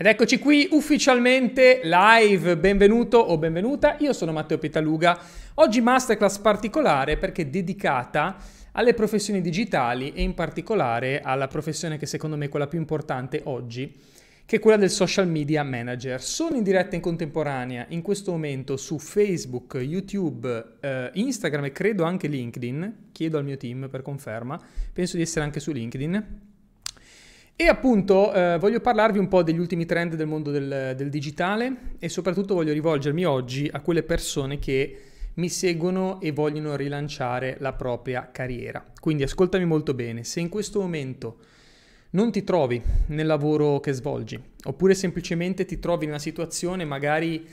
[0.00, 5.20] Ed eccoci qui ufficialmente live, benvenuto o benvenuta, io sono Matteo Pitaluga,
[5.56, 8.38] oggi masterclass particolare perché dedicata
[8.72, 13.42] alle professioni digitali e in particolare alla professione che secondo me è quella più importante
[13.44, 13.94] oggi,
[14.46, 16.22] che è quella del social media manager.
[16.22, 22.04] Sono in diretta in contemporanea in questo momento su Facebook, YouTube, eh, Instagram e credo
[22.04, 24.58] anche LinkedIn, chiedo al mio team per conferma,
[24.94, 26.48] penso di essere anche su LinkedIn
[27.60, 31.90] e appunto eh, voglio parlarvi un po' degli ultimi trend del mondo del, del, digitale
[31.98, 34.98] e soprattutto voglio rivolgermi oggi a quelle persone che
[35.34, 38.82] mi seguono e vogliono rilanciare la propria carriera.
[38.98, 41.36] Quindi ascoltami molto bene, se in questo momento
[42.12, 47.46] non ti trovi nel lavoro che svolgi, oppure semplicemente ti trovi in una situazione magari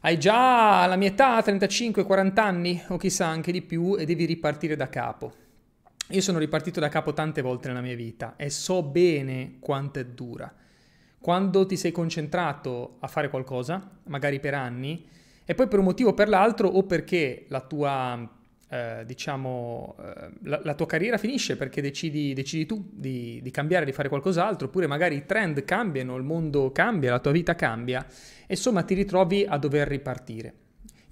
[0.00, 4.74] hai già la mia età, 35-40 anni o chissà anche di più e devi ripartire
[4.74, 5.44] da capo
[6.10, 10.04] io sono ripartito da capo tante volte nella mia vita e so bene quanto è
[10.04, 10.52] dura.
[11.18, 15.08] Quando ti sei concentrato a fare qualcosa, magari per anni,
[15.44, 18.30] e poi per un motivo o per l'altro, o perché la tua,
[18.68, 23.84] eh, diciamo, eh, la, la, tua carriera finisce perché decidi, decidi tu di, di, cambiare,
[23.84, 28.06] di fare qualcos'altro, oppure magari i trend cambiano, il mondo cambia, la tua vita cambia,
[28.46, 30.54] e insomma ti ritrovi a dover ripartire.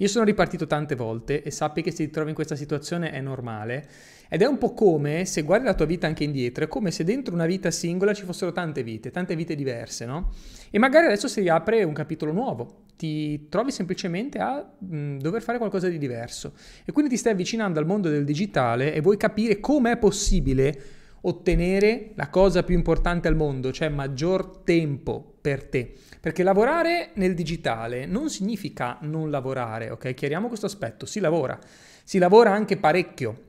[0.05, 3.22] Io sono ripartito tante volte e sappi che se ti trovi in questa situazione è
[3.22, 3.88] normale.
[4.28, 7.05] Ed è un po' come se guardi la tua vita anche indietro, è come se
[7.05, 10.34] dentro una vita singola ci fossero tante vite, tante vite diverse, no?
[10.70, 15.56] E magari adesso si riapre un capitolo nuovo, ti trovi semplicemente a mh, dover fare
[15.56, 16.52] qualcosa di diverso.
[16.84, 20.82] E quindi ti stai avvicinando al mondo del digitale e vuoi capire come è possibile
[21.27, 25.92] ottenere la cosa più importante al mondo, cioè maggior tempo per te.
[26.20, 30.14] Perché lavorare nel digitale non significa non lavorare, ok?
[30.14, 31.58] Chiariamo questo aspetto, si lavora,
[32.03, 33.42] si lavora anche parecchio,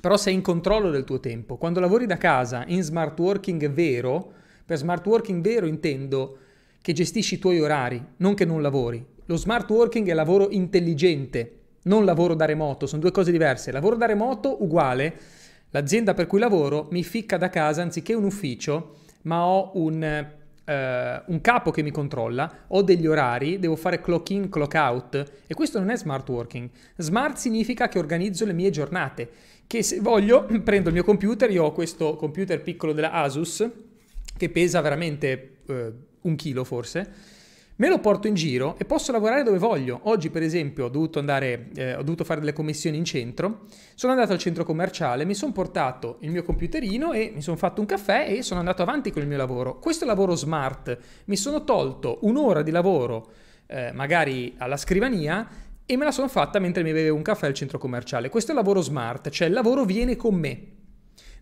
[0.00, 1.56] però sei in controllo del tuo tempo.
[1.56, 4.32] Quando lavori da casa in smart working vero,
[4.64, 6.38] per smart working vero intendo
[6.80, 9.04] che gestisci i tuoi orari, non che non lavori.
[9.26, 13.72] Lo smart working è lavoro intelligente, non lavoro da remoto, sono due cose diverse.
[13.72, 15.14] Lavoro da remoto uguale,
[15.74, 21.20] l'azienda per cui lavoro mi ficca da casa anziché un ufficio, ma ho un Uh,
[21.26, 25.52] un capo che mi controlla, ho degli orari, devo fare clock in, clock out e
[25.52, 26.70] questo non è smart working.
[26.96, 29.28] Smart significa che organizzo le mie giornate,
[29.66, 33.68] che se voglio prendo il mio computer, io ho questo computer piccolo della Asus
[34.38, 35.74] che pesa veramente uh,
[36.22, 37.12] un chilo forse,
[37.76, 40.00] me lo porto in giro e posso lavorare dove voglio.
[40.04, 43.66] Oggi, per esempio, ho dovuto, andare, eh, ho dovuto fare delle commissioni in centro.
[43.94, 47.80] Sono andato al centro commerciale, mi sono portato il mio computerino e mi sono fatto
[47.80, 49.78] un caffè e sono andato avanti con il mio lavoro.
[49.78, 50.96] Questo è lavoro smart.
[51.26, 53.30] Mi sono tolto un'ora di lavoro,
[53.66, 55.48] eh, magari alla scrivania,
[55.86, 58.28] e me la sono fatta mentre mi bevevo un caffè al centro commerciale.
[58.28, 60.82] Questo è il lavoro smart, cioè il lavoro viene con me.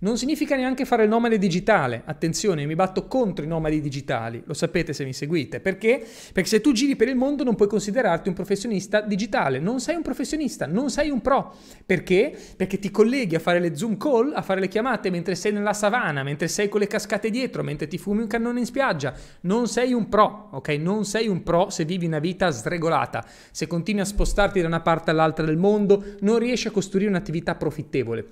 [0.03, 2.03] Non significa neanche fare il nomade digitale.
[2.05, 5.61] Attenzione, mi batto contro i nomadi digitali, lo sapete se mi seguite.
[5.61, 6.05] Perché?
[6.33, 9.61] Perché se tu giri per il mondo non puoi considerarti un professionista digitale.
[9.61, 11.55] Non sei un professionista, non sei un pro.
[11.87, 12.37] Perché?
[12.57, 15.73] Perché ti colleghi a fare le Zoom call, a fare le chiamate mentre sei nella
[15.73, 19.15] savana, mentre sei con le cascate dietro, mentre ti fumi un cannone in spiaggia.
[19.43, 20.69] Non sei un pro, ok?
[20.71, 23.25] Non sei un pro se vivi una vita sregolata.
[23.53, 27.55] Se continui a spostarti da una parte all'altra del mondo, non riesci a costruire un'attività
[27.55, 28.27] profittevole.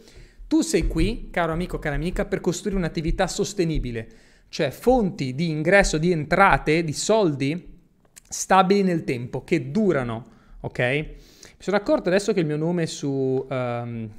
[0.50, 4.08] Tu sei qui, caro amico, cara amica, per costruire un'attività sostenibile,
[4.48, 7.78] cioè fonti di ingresso, di entrate, di soldi
[8.28, 10.26] stabili nel tempo, che durano,
[10.62, 10.78] ok?
[10.80, 11.14] Mi
[11.56, 14.10] sono accorto adesso che il mio nome su, um,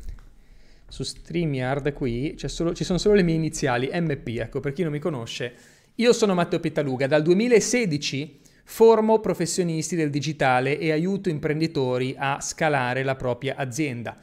[0.87, 4.93] su StreamYard qui, solo, ci sono solo le mie iniziali, MP, ecco, per chi non
[4.93, 5.53] mi conosce.
[5.95, 13.03] Io sono Matteo Pittaluga, dal 2016 formo professionisti del digitale e aiuto imprenditori a scalare
[13.03, 14.15] la propria azienda.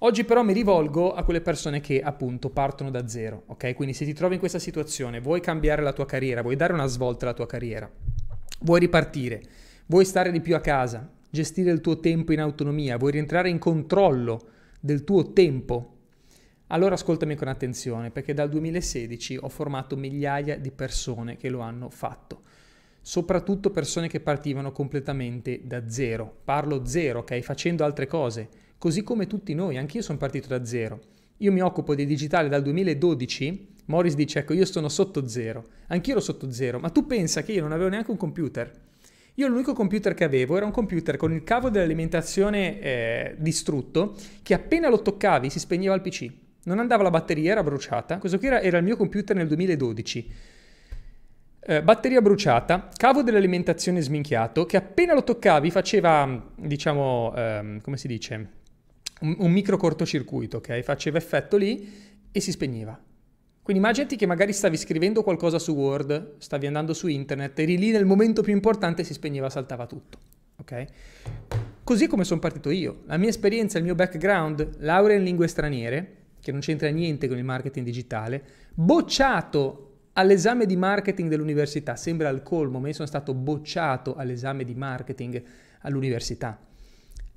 [0.00, 3.74] Oggi però mi rivolgo a quelle persone che appunto partono da zero, ok?
[3.74, 6.86] Quindi se ti trovi in questa situazione, vuoi cambiare la tua carriera, vuoi dare una
[6.86, 7.90] svolta alla tua carriera,
[8.60, 9.42] vuoi ripartire,
[9.86, 13.58] vuoi stare di più a casa, gestire il tuo tempo in autonomia, vuoi rientrare in
[13.58, 14.40] controllo
[14.78, 15.96] del tuo tempo,
[16.68, 21.90] allora ascoltami con attenzione perché dal 2016 ho formato migliaia di persone che lo hanno
[21.90, 22.42] fatto
[23.00, 26.40] soprattutto persone che partivano completamente da zero.
[26.44, 27.40] Parlo zero, ok?
[27.40, 28.48] Facendo altre cose,
[28.78, 31.00] così come tutti noi, anch'io sono partito da zero.
[31.38, 36.12] Io mi occupo di digitale dal 2012, Morris dice ecco io sono sotto zero, anch'io
[36.12, 38.70] ero sotto zero, ma tu pensa che io non avevo neanche un computer.
[39.34, 44.52] Io l'unico computer che avevo era un computer con il cavo dell'alimentazione eh, distrutto che
[44.52, 46.28] appena lo toccavi si spegneva il PC.
[46.64, 48.18] Non andava la batteria, era bruciata.
[48.18, 50.32] Questo qui era, era il mio computer nel 2012.
[51.60, 58.08] Eh, batteria bruciata, cavo dell'alimentazione sminchiato che appena lo toccavi faceva, diciamo, ehm, come si
[58.08, 58.48] dice,
[59.20, 60.80] un, un micro cortocircuito, ok?
[60.80, 61.92] Faceva effetto lì
[62.30, 62.98] e si spegneva.
[63.62, 67.90] Quindi immaginati che magari stavi scrivendo qualcosa su Word, stavi andando su internet, eri lì
[67.90, 70.18] nel momento più importante si spegneva, saltava tutto.
[70.56, 70.84] Ok?
[71.84, 73.02] Così come sono partito io.
[73.04, 77.36] La mia esperienza, il mio background, laurea in lingue straniere, che non c'entra niente con
[77.36, 78.42] il marketing digitale,
[78.72, 79.84] bocciato
[80.14, 85.42] all'esame di marketing dell'università, sembra al colmo, ma io sono stato bocciato all'esame di marketing
[85.80, 86.58] all'università.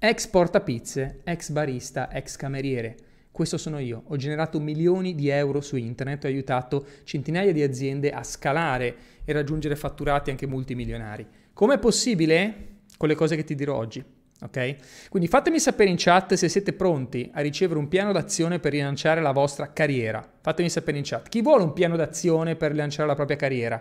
[0.03, 2.95] Ex portapizze, ex barista, ex cameriere.
[3.29, 4.01] Questo sono io.
[4.07, 9.31] Ho generato milioni di euro su internet, ho aiutato centinaia di aziende a scalare e
[9.31, 11.27] raggiungere fatturati anche multimilionari.
[11.53, 12.79] Com'è possibile?
[12.97, 14.03] Con le cose che ti dirò oggi.
[14.41, 15.07] Ok?
[15.09, 19.21] Quindi fatemi sapere in chat se siete pronti a ricevere un piano d'azione per rilanciare
[19.21, 20.27] la vostra carriera.
[20.41, 21.29] Fatemi sapere in chat.
[21.29, 23.79] Chi vuole un piano d'azione per rilanciare la propria carriera?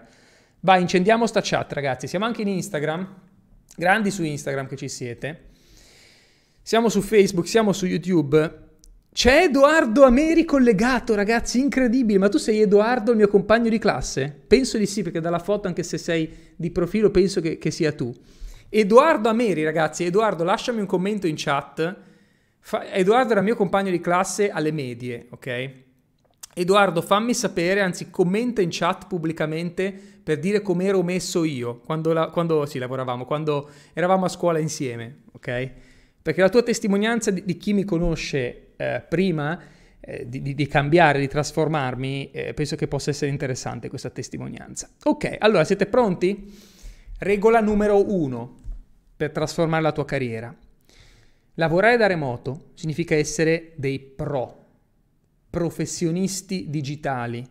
[0.61, 2.06] Vai, incendiamo sta chat, ragazzi.
[2.06, 3.08] Siamo anche in Instagram.
[3.75, 5.49] Grandi su Instagram che ci siete.
[6.62, 8.69] Siamo su Facebook, siamo su YouTube.
[9.12, 12.19] C'è Edoardo Ameri collegato, ragazzi, incredibile.
[12.19, 14.43] Ma tu sei Edoardo, il mio compagno di classe?
[14.47, 17.93] Penso di sì, perché dalla foto, anche se sei di profilo, penso che, che sia
[17.93, 18.15] tu.
[18.69, 21.97] Edoardo Ameri, ragazzi, Edoardo, lasciami un commento in chat.
[22.61, 22.93] Fa...
[22.93, 25.71] Edoardo era mio compagno di classe alle medie, ok?
[26.55, 29.93] Edoardo, fammi sapere, anzi commenta in chat pubblicamente
[30.23, 32.29] per dire come ero messo io quando, la...
[32.29, 35.73] quando sì, lavoravamo, quando eravamo a scuola insieme, ok?
[36.22, 39.58] Perché la tua testimonianza di, di chi mi conosce eh, prima
[40.00, 44.90] eh, di, di, cambiare, di trasformarmi, eh, penso che possa essere interessante questa testimonianza.
[45.05, 46.52] Ok, allora siete pronti?
[47.19, 48.56] Regola numero uno
[49.17, 50.56] per trasformare la tua carriera.
[51.55, 54.66] Lavorare da remoto significa essere dei pro,
[55.50, 57.46] professionisti digitali.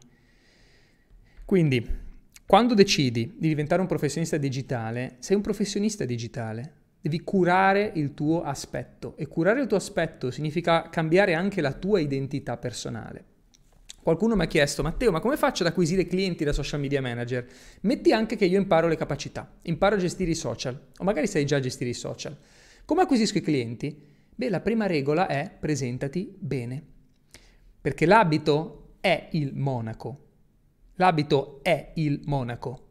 [1.45, 1.88] Quindi,
[2.48, 6.74] quando decidi di diventare un professionista digitale, sei un professionista digitale.
[7.01, 12.01] Devi curare il tuo aspetto e curare il tuo aspetto significa cambiare anche la tua
[12.01, 13.24] identità personale.
[14.01, 17.48] Qualcuno mi ha chiesto, Matteo, ma come faccio ad acquisire clienti da social media manager?
[17.81, 21.46] Metti anche che io imparo le capacità, imparo a gestire i social, o magari sai
[21.46, 22.36] già gestire i social.
[22.86, 24.07] Come acquisisco i clienti?
[24.36, 26.84] Beh, la prima regola è presentati bene,
[27.80, 30.25] perché l'abito è il monaco.
[30.96, 32.88] L'abito è il monaco.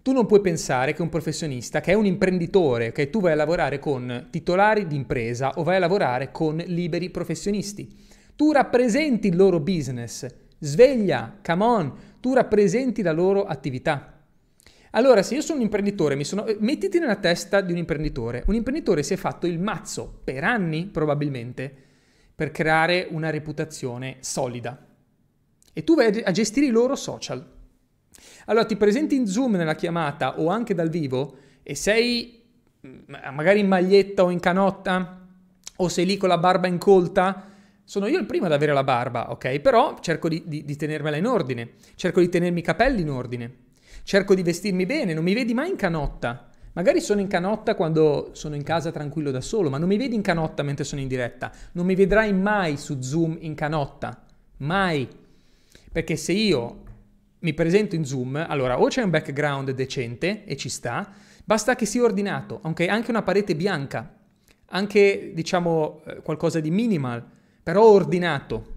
[0.00, 3.36] Tu non puoi pensare che un professionista, che è un imprenditore, che tu vai a
[3.36, 7.94] lavorare con titolari di impresa o vai a lavorare con liberi professionisti.
[8.34, 10.26] Tu rappresenti il loro business.
[10.60, 14.22] Sveglia, come on, tu rappresenti la loro attività.
[14.92, 16.46] Allora, se io sono un imprenditore, sono...
[16.60, 18.44] Mettiti nella testa di un imprenditore.
[18.46, 21.72] Un imprenditore si è fatto il mazzo per anni, probabilmente,
[22.34, 24.86] per creare una reputazione solida.
[25.72, 27.56] E tu vai a gestire i loro social.
[28.48, 32.42] Allora, ti presenti in Zoom nella chiamata o anche dal vivo e sei
[32.86, 35.26] mm, magari in maglietta o in canotta
[35.76, 37.44] o sei lì con la barba incolta
[37.84, 39.60] sono io il primo ad avere la barba, ok?
[39.60, 43.54] Però cerco di, di, di tenermela in ordine, cerco di tenermi i capelli in ordine,
[44.02, 46.50] cerco di vestirmi bene, non mi vedi mai in canotta.
[46.74, 50.14] Magari sono in canotta quando sono in casa tranquillo da solo, ma non mi vedi
[50.14, 51.50] in canotta mentre sono in diretta.
[51.72, 54.22] Non mi vedrai mai su Zoom in canotta.
[54.58, 55.08] Mai.
[55.90, 56.82] Perché se io
[57.40, 61.12] mi presento in Zoom, allora o c'è un background decente e ci sta,
[61.44, 64.16] basta che sia ordinato, anche, anche una parete bianca,
[64.66, 67.36] anche diciamo eh, qualcosa di minimal
[67.68, 68.76] però ordinato.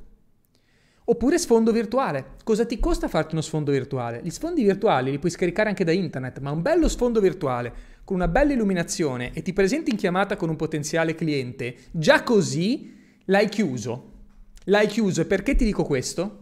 [1.05, 2.35] Oppure sfondo virtuale.
[2.43, 4.19] Cosa ti costa farti uno sfondo virtuale?
[4.21, 8.17] Gli sfondi virtuali li puoi scaricare anche da internet, ma un bello sfondo virtuale con
[8.17, 12.93] una bella illuminazione e ti presenti in chiamata con un potenziale cliente, già così
[13.25, 14.11] l'hai chiuso.
[14.65, 16.40] L'hai chiuso e perché ti dico questo?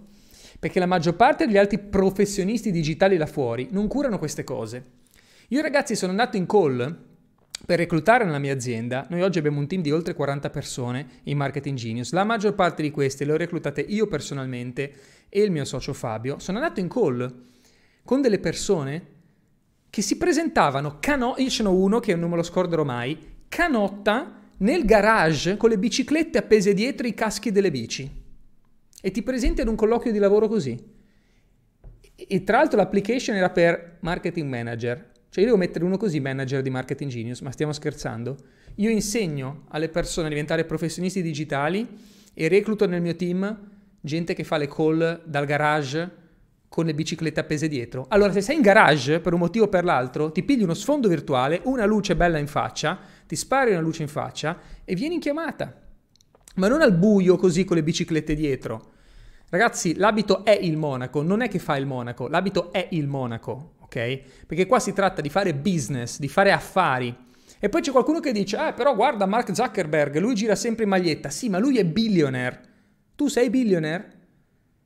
[0.59, 4.97] Perché la maggior parte degli altri professionisti digitali là fuori non curano queste cose.
[5.49, 7.07] Io ragazzi sono andato in call
[7.65, 11.37] per reclutare nella mia azienda, noi oggi abbiamo un team di oltre 40 persone in
[11.37, 12.11] Marketing Genius.
[12.11, 14.93] La maggior parte di queste le ho reclutate io personalmente
[15.29, 16.39] e il mio socio Fabio.
[16.39, 17.41] Sono andato in call
[18.03, 19.05] con delle persone
[19.89, 24.39] che si presentavano canotta, io ce n'ho uno che non me lo scorderò mai, canotta
[24.57, 28.18] nel garage con le biciclette appese dietro i caschi delle bici.
[29.01, 30.77] E ti presenti ad un colloquio di lavoro così.
[32.15, 35.11] E tra l'altro l'application era per marketing manager.
[35.29, 38.35] Cioè io devo mettere uno così, manager di Marketing Genius, ma stiamo scherzando?
[38.75, 41.87] Io insegno alle persone a diventare professionisti digitali
[42.33, 43.57] e recluto nel mio team
[44.01, 46.17] gente che fa le call dal garage
[46.67, 48.05] con le biciclette appese dietro.
[48.09, 51.07] Allora, se sei in garage per un motivo o per l'altro, ti pigli uno sfondo
[51.07, 55.19] virtuale, una luce bella in faccia, ti spari una luce in faccia e vieni in
[55.19, 55.88] chiamata.
[56.55, 58.91] Ma non al buio così con le biciclette dietro.
[59.49, 63.77] Ragazzi, l'abito è il monaco, non è che fa il monaco, l'abito è il monaco
[63.89, 64.45] ok?
[64.45, 67.27] Perché qua si tratta di fare business, di fare affari.
[67.59, 70.89] E poi c'è qualcuno che dice, eh però guarda Mark Zuckerberg, lui gira sempre in
[70.89, 71.29] maglietta.
[71.29, 72.61] Sì, ma lui è billionaire.
[73.15, 74.17] Tu sei billionaire?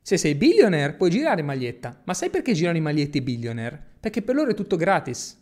[0.02, 3.80] Se sei billionaire puoi girare in maglietta, ma sai perché girano in magliette i billionaire?
[4.00, 5.40] Perché per loro è tutto gratis.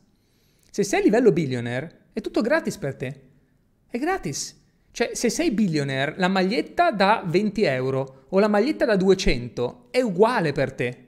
[0.70, 3.20] Se sei a livello billionaire è tutto gratis per te.
[3.88, 4.60] È gratis.
[4.92, 10.02] Cioè, se sei billionaire, la maglietta da 20 euro o la maglietta da 200 è
[10.02, 11.06] uguale per te.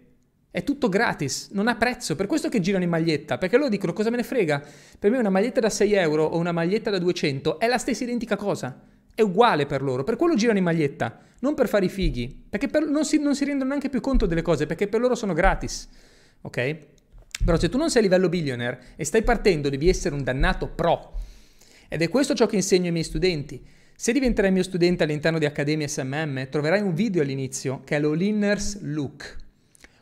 [0.51, 2.17] È tutto gratis, non ha prezzo.
[2.17, 4.63] Per questo che girano in maglietta, perché loro dicono cosa me ne frega.
[4.99, 8.05] Per me una maglietta da 6 euro o una maglietta da 200 è la stessa
[8.05, 8.81] identica cosa.
[9.15, 12.69] È uguale per loro, per quello girano in maglietta, non per fare i fighi, perché
[12.69, 15.35] per, non, si, non si rendono neanche più conto delle cose, perché per loro sono
[15.35, 15.89] gratis,
[16.41, 16.77] ok?
[17.45, 20.69] Però se tu non sei a livello billionaire e stai partendo, devi essere un dannato
[20.69, 21.14] pro.
[21.89, 23.63] Ed è questo ciò che insegno ai miei studenti.
[23.97, 28.81] Se diventerai mio studente all'interno di Accademia SMM, troverai un video all'inizio che è l'All-Inners
[28.83, 29.37] Look.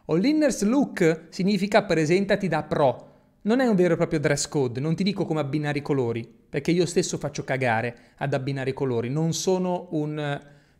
[0.06, 3.10] All-Inners Look significa presentati da pro,
[3.42, 6.28] non è un vero e proprio dress code, non ti dico come abbinare i colori,
[6.48, 10.18] perché io stesso faccio cagare ad abbinare i colori, non sono un,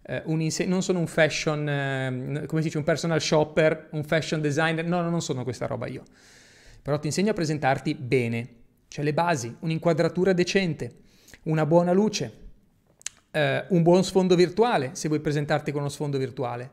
[0.03, 4.05] eh, un, inse- non sono un fashion, eh, come si dice, un personal shopper, un
[4.05, 6.03] fashion designer, no, non sono questa roba io.
[6.81, 8.49] Però ti insegno a presentarti bene,
[8.93, 10.97] cioè le basi, un'inquadratura decente,
[11.45, 12.33] una buona luce,
[13.31, 16.71] eh, un buon sfondo virtuale, se vuoi presentarti con uno sfondo virtuale.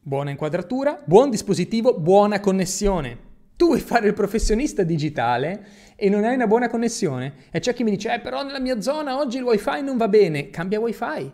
[0.00, 3.28] Buona inquadratura, buon dispositivo, buona connessione
[3.60, 7.34] tu vuoi fare il professionista digitale e non hai una buona connessione.
[7.50, 10.08] E c'è chi mi dice, eh, però nella mia zona oggi il wifi non va
[10.08, 10.48] bene.
[10.48, 11.30] Cambia wifi.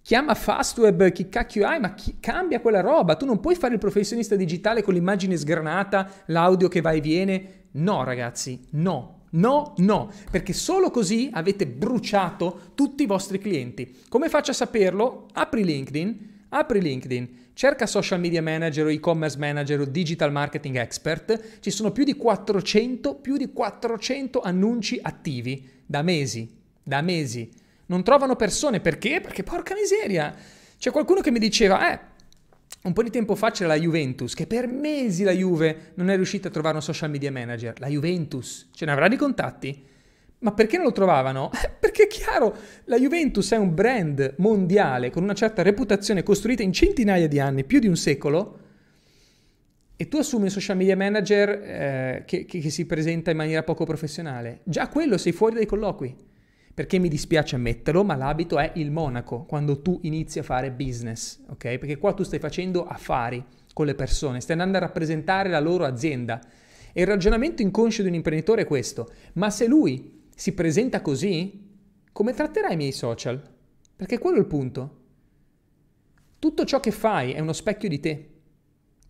[0.00, 3.14] Chiama Fastweb, chi cacchio hai, ma chi, cambia quella roba.
[3.16, 7.66] Tu non puoi fare il professionista digitale con l'immagine sgranata, l'audio che va e viene.
[7.78, 9.16] No, ragazzi, no.
[9.30, 13.98] No, no, perché solo così avete bruciato tutti i vostri clienti.
[14.08, 15.26] Come faccio a saperlo?
[15.34, 21.58] Apri LinkedIn, apri LinkedIn, Cerca social media manager o e-commerce manager o digital marketing expert,
[21.58, 26.48] ci sono più di 400, più di 400 annunci attivi da mesi,
[26.80, 27.50] da mesi.
[27.86, 29.20] Non trovano persone perché?
[29.20, 30.32] Perché porca miseria.
[30.78, 31.98] C'è qualcuno che mi diceva, eh,
[32.82, 36.14] un po' di tempo fa c'era la Juventus, che per mesi la Juve non è
[36.14, 37.78] riuscita a trovare un social media manager.
[37.80, 39.84] La Juventus, ce ne avrà di contatti?
[40.40, 41.50] Ma perché non lo trovavano?
[41.80, 42.54] Perché è chiaro,
[42.84, 47.64] la Juventus è un brand mondiale con una certa reputazione costruita in centinaia di anni,
[47.64, 48.58] più di un secolo,
[49.96, 53.64] e tu assumi un social media manager eh, che, che, che si presenta in maniera
[53.64, 54.60] poco professionale.
[54.62, 56.14] Già quello sei fuori dai colloqui.
[56.78, 61.40] Perché mi dispiace ammetterlo, ma l'abito è il monaco quando tu inizi a fare business,
[61.48, 61.76] ok?
[61.76, 63.44] Perché qua tu stai facendo affari
[63.74, 66.40] con le persone, stai andando a rappresentare la loro azienda.
[66.92, 71.66] E il ragionamento inconscio di un imprenditore è questo, ma se lui si presenta così,
[72.12, 73.42] come tratterai i miei social?
[73.96, 74.98] Perché quello è il punto.
[76.38, 78.28] Tutto ciò che fai è uno specchio di te.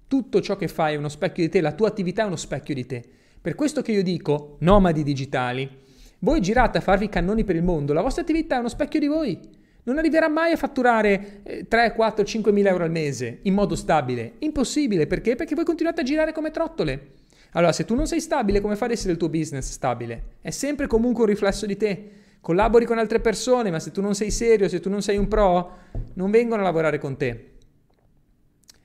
[0.06, 2.74] Tutto ciò che fai è uno specchio di te, la tua attività è uno specchio
[2.74, 3.04] di te.
[3.38, 5.84] Per questo che io dico, nomadi digitali,
[6.20, 9.06] voi girate a farvi cannoni per il mondo, la vostra attività è uno specchio di
[9.06, 9.38] voi.
[9.84, 14.34] Non arriverà mai a fatturare 3, 4, 5 mila euro al mese in modo stabile.
[14.40, 15.34] Impossibile, perché?
[15.34, 17.12] Perché voi continuate a girare come trottole.
[17.52, 20.36] Allora, se tu non sei stabile, come fai ad essere il tuo business stabile?
[20.42, 22.10] È sempre comunque un riflesso di te.
[22.40, 25.26] Collabori con altre persone, ma se tu non sei serio, se tu non sei un
[25.26, 25.76] pro,
[26.14, 27.52] non vengono a lavorare con te.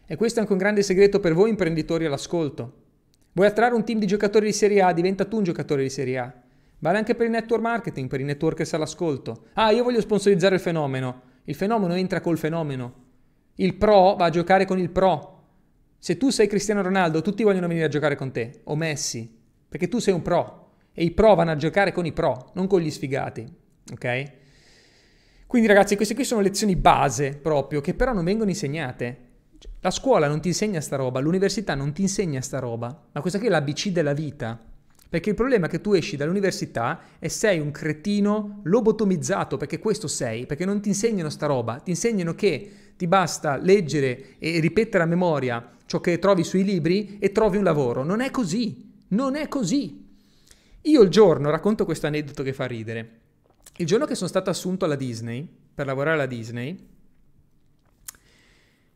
[0.06, 2.82] E questo è anche un grande segreto per voi imprenditori all'ascolto.
[3.34, 6.18] Vuoi attrarre un team di giocatori di Serie A, diventa tu un giocatore di Serie
[6.18, 6.43] A.
[6.84, 9.46] Vale anche per il network marketing, per i networkers all'ascolto.
[9.54, 11.22] Ah, io voglio sponsorizzare il fenomeno.
[11.46, 12.94] Il fenomeno entra col fenomeno.
[13.56, 15.44] Il pro va a giocare con il pro.
[15.98, 19.34] Se tu sei Cristiano Ronaldo, tutti vogliono venire a giocare con te, o Messi,
[19.70, 22.68] perché tu sei un pro e i pro vanno a giocare con i pro, non
[22.68, 23.48] con gli sfigati,
[23.94, 24.32] ok?
[25.48, 29.30] Quindi ragazzi, queste qui sono lezioni base proprio, che però non vengono insegnate.
[29.80, 33.40] La scuola non ti insegna sta roba, l'università non ti insegna sta roba, ma questa
[33.40, 34.72] qui è l'ABC della vita.
[35.14, 40.08] Perché il problema è che tu esci dall'università e sei un cretino lobotomizzato, perché questo
[40.08, 45.04] sei, perché non ti insegnano sta roba, ti insegnano che ti basta leggere e ripetere
[45.04, 48.04] a memoria ciò che trovi sui libri e trovi un lavoro.
[48.04, 50.04] Non è così, non è così.
[50.82, 53.20] Io il giorno, racconto questo aneddoto che fa ridere,
[53.78, 56.88] il giorno che sono stato assunto alla Disney, per lavorare alla Disney,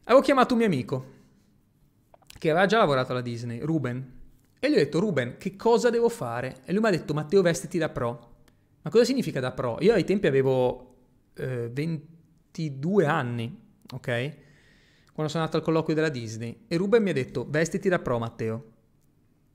[0.06, 1.06] avevo chiamato un mio amico
[2.40, 4.16] che aveva già lavorato alla Disney, Ruben,
[4.60, 6.58] e gli ho detto, Ruben, che cosa devo fare?
[6.66, 8.36] E lui mi ha detto, Matteo, vestiti da pro.
[8.82, 9.78] Ma cosa significa da pro?
[9.82, 10.96] Io ai tempi avevo
[11.36, 13.60] eh, 22 anni,
[13.94, 14.36] ok?
[15.18, 18.20] quando sono andato al colloquio della Disney e Ruben mi ha detto vestiti da pro
[18.20, 18.66] Matteo.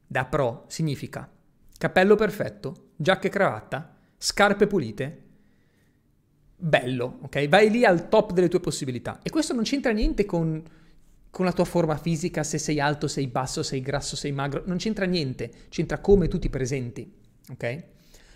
[0.08, 1.30] Da pro significa
[1.78, 5.22] cappello perfetto, giacca e cravatta, scarpe pulite,
[6.56, 7.48] bello, ok?
[7.48, 9.20] Vai lì al top delle tue possibilità.
[9.22, 10.60] E questo non c'entra niente con,
[11.32, 14.76] con la tua forma fisica, se sei alto, sei basso, sei grasso, sei magro, non
[14.76, 17.12] c'entra niente, c'entra come tu ti presenti,
[17.50, 17.84] ok?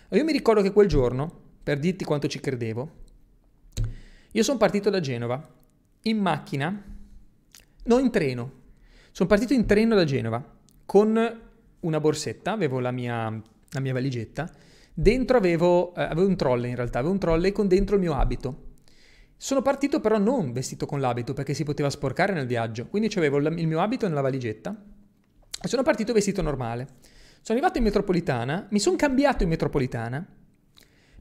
[0.09, 1.31] Io mi ricordo che quel giorno,
[1.63, 2.91] per dirti quanto ci credevo,
[4.31, 5.55] io sono partito da Genova
[6.01, 6.95] in macchina
[7.87, 8.51] No, in treno.
[9.11, 10.43] Sono partito in treno da Genova
[10.85, 11.41] con
[11.79, 14.49] una borsetta, avevo la mia, la mia valigetta,
[14.93, 18.13] dentro avevo, eh, avevo un trolley in realtà, avevo un trolley con dentro il mio
[18.13, 18.65] abito.
[19.39, 23.37] Sono partito però non vestito con l'abito perché si poteva sporcare nel viaggio, quindi avevo
[23.37, 24.75] il mio abito nella valigetta
[25.61, 26.87] e sono partito vestito normale.
[27.41, 30.27] Sono arrivato in metropolitana, mi sono cambiato in metropolitana,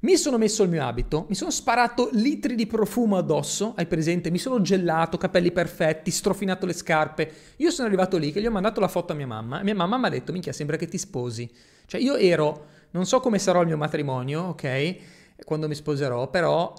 [0.00, 4.30] mi sono messo il mio abito, mi sono sparato litri di profumo addosso, hai presente?
[4.30, 7.32] Mi sono gelato, capelli perfetti, strofinato le scarpe.
[7.56, 9.74] Io sono arrivato lì che gli ho mandato la foto a mia mamma e mia
[9.74, 11.50] mamma mi ha detto, minchia, sembra che ti sposi.
[11.84, 14.96] Cioè io ero, non so come sarò il mio matrimonio, ok?
[15.44, 16.72] Quando mi sposerò, però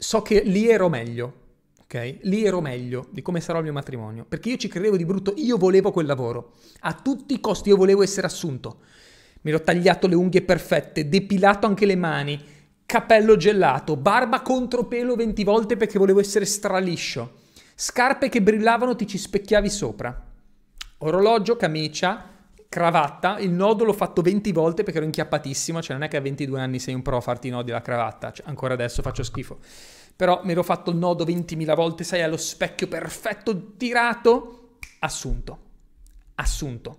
[0.00, 1.34] so che lì ero meglio.
[1.82, 2.18] Ok?
[2.22, 5.34] Lì ero meglio di come sarà il mio matrimonio, perché io ci credevo di brutto,
[5.36, 8.78] io volevo quel lavoro, a tutti i costi io volevo essere assunto.
[9.42, 12.40] Mi ero tagliato le unghie perfette, depilato anche le mani,
[12.86, 17.38] capello gelato, barba contro pelo 20 volte perché volevo essere straliscio,
[17.74, 20.28] scarpe che brillavano ti ci specchiavi sopra,
[20.98, 22.29] orologio, camicia,
[22.70, 26.20] cravatta, il nodo l'ho fatto 20 volte perché ero inchiappatissimo, cioè non è che a
[26.20, 29.24] 22 anni sei un pro a farti i nodi alla cravatta, cioè, ancora adesso faccio
[29.24, 29.58] schifo.
[30.14, 35.58] Però mi ero fatto il nodo 20.000 volte, sai, allo specchio perfetto, tirato, assunto,
[36.36, 36.98] assunto.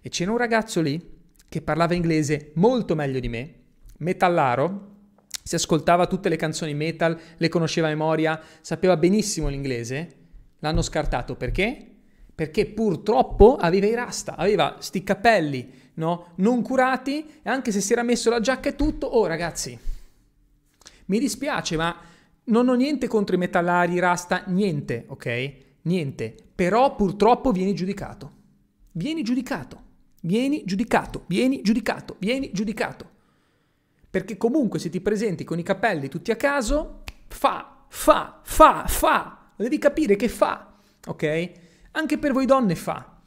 [0.00, 3.54] E c'era un ragazzo lì che parlava inglese molto meglio di me,
[3.98, 4.90] metallaro,
[5.42, 10.18] si ascoltava tutte le canzoni metal, le conosceva a memoria, sapeva benissimo l'inglese,
[10.60, 11.91] l'hanno scartato perché?
[12.34, 16.32] Perché purtroppo aveva i rasta, aveva sti capelli no?
[16.36, 19.78] non curati e anche se si era messo la giacca e tutto, oh ragazzi,
[21.06, 21.96] mi dispiace ma
[22.44, 25.54] non ho niente contro i metallari, i rasta, niente, ok?
[25.82, 28.32] Niente, però purtroppo vieni giudicato,
[28.92, 29.80] vieni giudicato,
[30.22, 33.10] vieni giudicato, vieni giudicato, vieni giudicato.
[34.10, 39.52] Perché comunque se ti presenti con i capelli tutti a caso, fa, fa, fa, fa,
[39.56, 41.52] devi capire che fa, ok?
[41.92, 43.20] Anche per voi donne fa.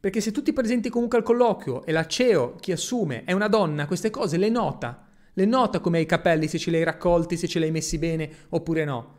[0.00, 3.48] Perché se tu ti presenti comunque al colloquio e la CEO, chi assume, è una
[3.48, 5.06] donna, queste cose le nota.
[5.32, 7.70] Le nota come hai i capelli, se ce li hai raccolti, se ce li hai
[7.70, 9.16] messi bene oppure no.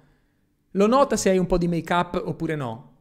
[0.72, 2.94] Lo nota se hai un po' di make up oppure no.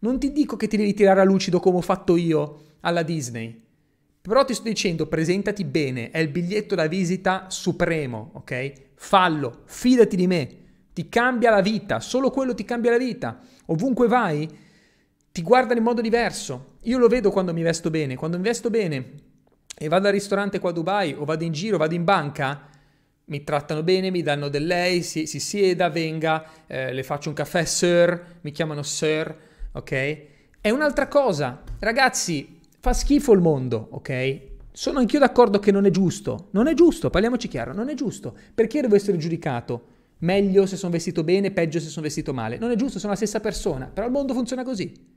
[0.00, 3.62] Non ti dico che ti devi tirare a lucido come ho fatto io alla Disney.
[4.20, 8.72] Però ti sto dicendo, presentati bene, è il biglietto da visita supremo, ok?
[8.94, 10.56] Fallo, fidati di me,
[10.94, 13.40] ti cambia la vita, solo quello ti cambia la vita.
[13.66, 14.48] Ovunque vai,
[15.34, 16.76] ti guardano in modo diverso.
[16.82, 18.14] Io lo vedo quando mi vesto bene.
[18.14, 19.14] Quando mi vesto bene
[19.76, 22.68] e vado al ristorante qua a Dubai o vado in giro, vado in banca,
[23.24, 27.34] mi trattano bene, mi danno del lei, si, si sieda, venga, eh, le faccio un
[27.34, 29.36] caffè, sir, mi chiamano sir,
[29.72, 30.22] ok?
[30.60, 31.64] È un'altra cosa.
[31.80, 34.40] Ragazzi, fa schifo il mondo, ok?
[34.70, 36.46] Sono anch'io d'accordo che non è giusto.
[36.52, 38.36] Non è giusto, parliamoci chiaro, non è giusto.
[38.54, 39.86] Perché devo essere giudicato?
[40.18, 42.56] Meglio se sono vestito bene, peggio se sono vestito male.
[42.56, 45.13] Non è giusto, sono la stessa persona, però il mondo funziona così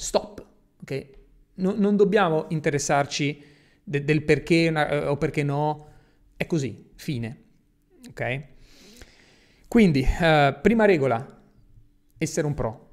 [0.00, 0.44] stop,
[0.82, 1.06] ok?
[1.54, 3.42] No, non dobbiamo interessarci
[3.84, 5.88] de- del perché uh, o perché no,
[6.36, 7.42] è così, fine,
[8.08, 8.42] ok?
[9.68, 11.42] Quindi, uh, prima regola,
[12.16, 12.88] essere un pro.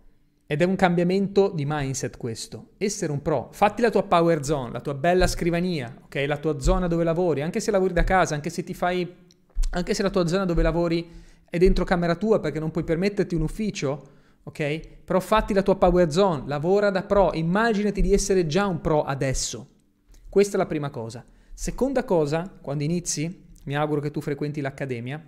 [0.49, 2.69] Ed è un cambiamento di mindset questo.
[2.77, 3.49] Essere un pro.
[3.51, 6.23] Fatti la tua power zone, la tua bella scrivania, ok?
[6.27, 9.25] La tua zona dove lavori, anche se lavori da casa, anche se ti fai...
[9.71, 11.09] Anche se la tua zona dove lavori
[11.49, 14.16] è dentro camera tua perché non puoi permetterti un ufficio,
[14.47, 15.03] ok?
[15.03, 19.03] Però fatti la tua power zone, lavora da pro, immaginati di essere già un pro
[19.03, 19.75] adesso.
[20.29, 21.25] Questa è la prima cosa.
[21.53, 25.21] Seconda cosa, quando inizi, mi auguro che tu frequenti l'accademia,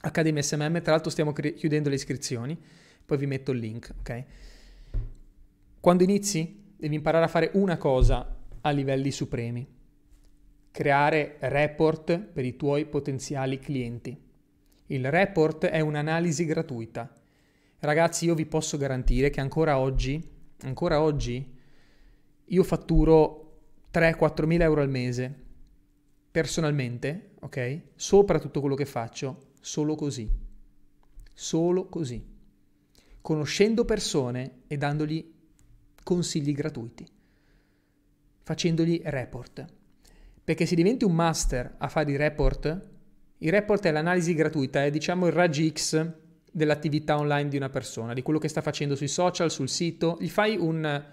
[0.00, 2.56] Accademia SMM, tra l'altro stiamo chiudendo le iscrizioni,
[3.04, 4.24] poi vi metto il link, ok?
[5.80, 9.66] Quando inizi, devi imparare a fare una cosa a livelli supremi.
[10.70, 14.16] Creare report per i tuoi potenziali clienti.
[14.86, 17.12] Il report è un'analisi gratuita
[17.86, 20.20] Ragazzi, io vi posso garantire che ancora oggi,
[20.62, 21.54] ancora oggi,
[22.46, 23.60] io fatturo
[23.92, 25.32] 3-4 mila euro al mese,
[26.28, 27.82] personalmente, ok?
[27.94, 30.28] Sopra tutto quello che faccio, solo così.
[31.32, 32.20] Solo così.
[33.20, 35.32] Conoscendo persone e dandogli
[36.02, 37.06] consigli gratuiti.
[38.42, 39.64] Facendogli report.
[40.42, 42.88] Perché se diventi un master a fare i report,
[43.38, 46.24] il report è l'analisi gratuita, è diciamo il raggi X
[46.56, 50.30] dell'attività online di una persona, di quello che sta facendo sui social, sul sito, gli
[50.30, 51.04] fai un,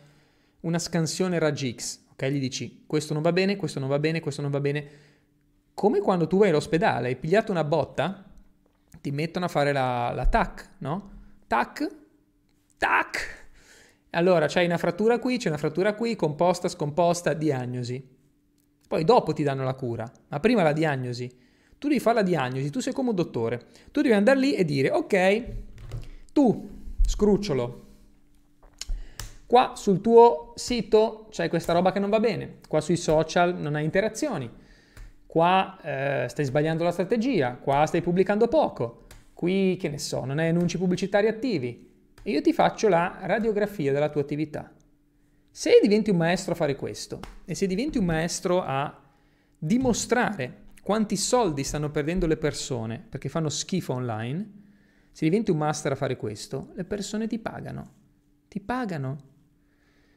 [0.62, 2.26] una scansione raggi X, ok?
[2.28, 4.88] Gli dici questo non va bene, questo non va bene, questo non va bene.
[5.74, 8.24] Come quando tu vai all'ospedale, hai pigliato una botta,
[9.02, 11.12] ti mettono a fare la, la TAC, no?
[11.46, 11.90] TAC,
[12.78, 13.48] TAC.
[14.12, 18.02] Allora, c'hai una frattura qui, c'è una frattura qui, composta, scomposta, diagnosi.
[18.88, 21.30] Poi dopo ti danno la cura, ma prima la diagnosi.
[21.84, 23.66] Tu devi fare la diagnosi, tu sei come un dottore.
[23.92, 25.44] Tu devi andare lì e dire, ok,
[26.32, 26.70] tu,
[27.06, 27.82] scrucciolo,
[29.46, 33.76] Qua sul tuo sito c'è questa roba che non va bene, qua sui social non
[33.76, 34.50] hai interazioni,
[35.26, 40.40] qua eh, stai sbagliando la strategia, qua stai pubblicando poco, qui che ne so, non
[40.40, 41.92] hai annunci pubblicitari attivi
[42.24, 44.72] e io ti faccio la radiografia della tua attività.
[45.52, 49.02] Se diventi un maestro a fare questo e se diventi un maestro a
[49.58, 54.52] dimostrare quanti soldi stanno perdendo le persone perché fanno schifo online,
[55.12, 57.94] se diventi un master a fare questo, le persone ti pagano.
[58.50, 59.32] Ti pagano.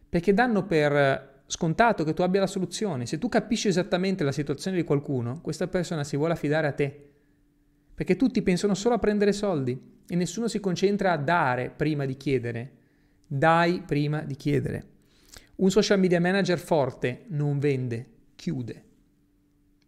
[0.09, 3.07] Perché danno per scontato che tu abbia la soluzione.
[3.07, 7.11] Se tu capisci esattamente la situazione di qualcuno, questa persona si vuole affidare a te.
[7.94, 12.16] Perché tutti pensano solo a prendere soldi e nessuno si concentra a dare prima di
[12.16, 12.72] chiedere.
[13.24, 14.85] Dai prima di chiedere.
[15.57, 18.86] Un social media manager forte non vende, chiude.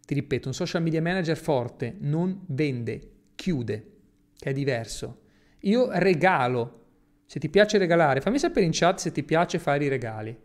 [0.09, 3.91] Ti ripeto, un social media manager forte non vende, chiude,
[4.35, 5.19] che è diverso.
[5.59, 6.85] Io regalo.
[7.27, 10.35] Se ti piace regalare, fammi sapere in chat se ti piace fare i regali.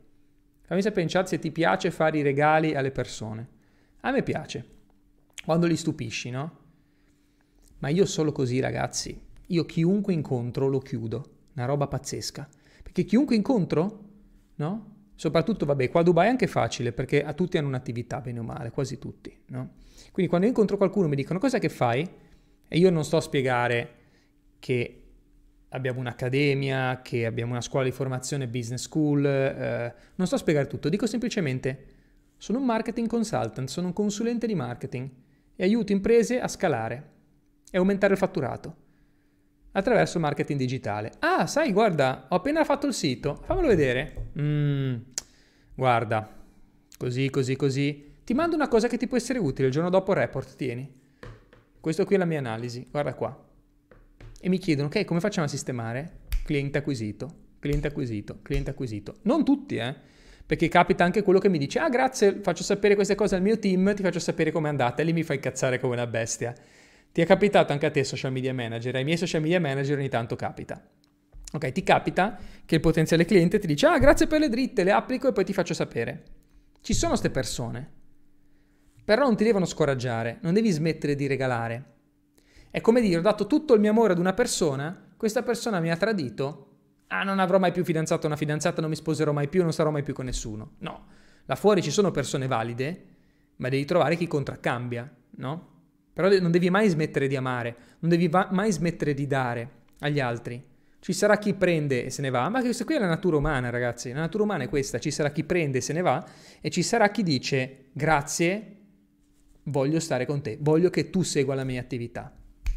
[0.67, 3.49] Fammi sapere in chat se ti piace fare i regali alle persone.
[4.01, 4.67] A me piace.
[5.43, 6.59] Quando li stupisci, no?
[7.79, 9.19] Ma io solo così, ragazzi.
[9.47, 11.25] Io chiunque incontro lo chiudo.
[11.55, 12.47] Una roba pazzesca.
[12.83, 14.09] Perché chiunque incontro,
[14.57, 14.94] no?
[15.15, 18.43] Soprattutto, vabbè, qua a Dubai è anche facile perché a tutti hanno un'attività, bene o
[18.43, 19.75] male, quasi tutti, no?
[20.11, 22.09] Quindi quando incontro qualcuno mi dicono cosa che fai?
[22.69, 23.95] E io non sto a spiegare
[24.59, 25.03] che
[25.69, 30.67] abbiamo un'accademia, che abbiamo una scuola di formazione, business school, eh, non sto a spiegare
[30.67, 31.87] tutto, dico semplicemente
[32.37, 35.09] sono un marketing consultant, sono un consulente di marketing
[35.57, 37.11] e aiuto imprese a scalare
[37.71, 38.83] e aumentare il fatturato
[39.75, 41.13] attraverso marketing digitale.
[41.21, 44.31] Ah, sai, guarda, ho appena fatto il sito, fammelo vedere.
[44.39, 44.97] Mm,
[45.75, 46.29] guarda,
[46.97, 48.13] così, così, così.
[48.25, 51.03] Ti mando una cosa che ti può essere utile, il giorno dopo report, tieni.
[51.81, 53.47] Questo qui è la mia analisi, guarda qua.
[54.41, 56.21] E mi chiedono, ok, come facciamo a sistemare?
[56.45, 59.17] Cliente acquisito, cliente acquisito, cliente acquisito.
[59.23, 59.95] Non tutti, eh.
[60.47, 63.59] Perché capita anche quello che mi dice, ah grazie, faccio sapere queste cose al mio
[63.59, 66.55] team, ti faccio sapere com'è andata, e lì mi fai incazzare come una bestia.
[67.15, 70.09] Ti è capitato anche a te social media manager, ai miei social media manager ogni
[70.09, 70.85] tanto capita.
[71.53, 74.91] Ok, ti capita che il potenziale cliente ti dice, ah grazie per le dritte, le
[74.91, 76.25] applico e poi ti faccio sapere.
[76.81, 77.89] Ci sono queste persone,
[79.05, 81.93] però non ti devono scoraggiare, non devi smettere di regalare.
[82.69, 85.93] È come dire, ho dato tutto il mio amore ad una persona, questa persona mi
[85.93, 89.63] ha tradito, ah non avrò mai più fidanzato una fidanzata, non mi sposerò mai più,
[89.63, 90.73] non sarò mai più con nessuno.
[90.79, 91.07] No,
[91.45, 93.05] là fuori ci sono persone valide,
[93.59, 95.74] ma devi trovare chi contraccambia, no?
[96.15, 100.63] Però non devi mai smettere di amare, non devi mai smettere di dare agli altri.
[101.01, 103.69] Ci sarà chi prende e se ne va, ma questa qui è la natura umana,
[103.69, 104.13] ragazzi.
[104.13, 106.25] La natura umana è questa, ci sarà chi prende e se ne va
[106.61, 108.77] e ci sarà chi dice grazie,
[109.65, 112.33] voglio stare con te, voglio che tu segua la mia attività.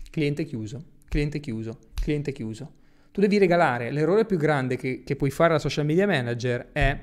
[0.09, 2.73] Cliente chiuso, cliente chiuso, cliente chiuso.
[3.11, 3.91] Tu devi regalare.
[3.91, 6.99] L'errore più grande che, che puoi fare alla social media manager è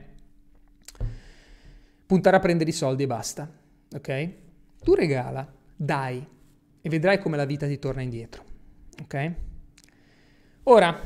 [2.07, 3.51] puntare a prendere i soldi e basta.
[3.95, 4.31] Ok?
[4.83, 6.27] Tu regala dai
[6.81, 8.45] e vedrai come la vita ti torna indietro.
[9.03, 9.33] Ok?
[10.65, 10.99] Ora,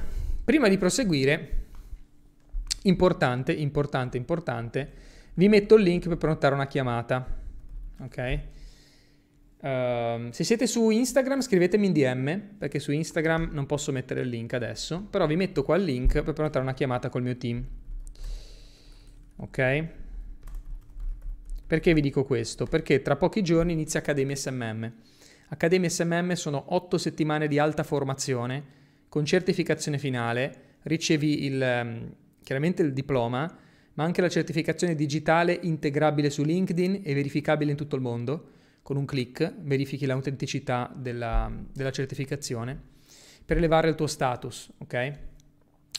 [0.45, 1.67] prima di proseguire,
[2.83, 4.93] importante, importante, importante,
[5.35, 7.27] vi metto il link per prenotare una chiamata.
[8.01, 8.41] Ok?
[9.61, 14.29] Uh, se siete su Instagram scrivetemi in DM perché su Instagram non posso mettere il
[14.29, 17.65] link adesso, però vi metto qua il link per prenotare una chiamata col mio team.
[19.37, 19.89] Ok?
[21.69, 22.65] Perché vi dico questo?
[22.65, 24.91] Perché tra pochi giorni inizia Accademia SMM.
[25.49, 28.65] Accademia SMM sono otto settimane di alta formazione
[29.11, 33.55] con certificazione finale, ricevi il, ehm, chiaramente il diploma,
[33.93, 38.51] ma anche la certificazione digitale integrabile su LinkedIn e verificabile in tutto il mondo.
[38.81, 42.81] Con un clic verifichi l'autenticità della, della certificazione
[43.45, 45.19] per elevare il tuo status, ok?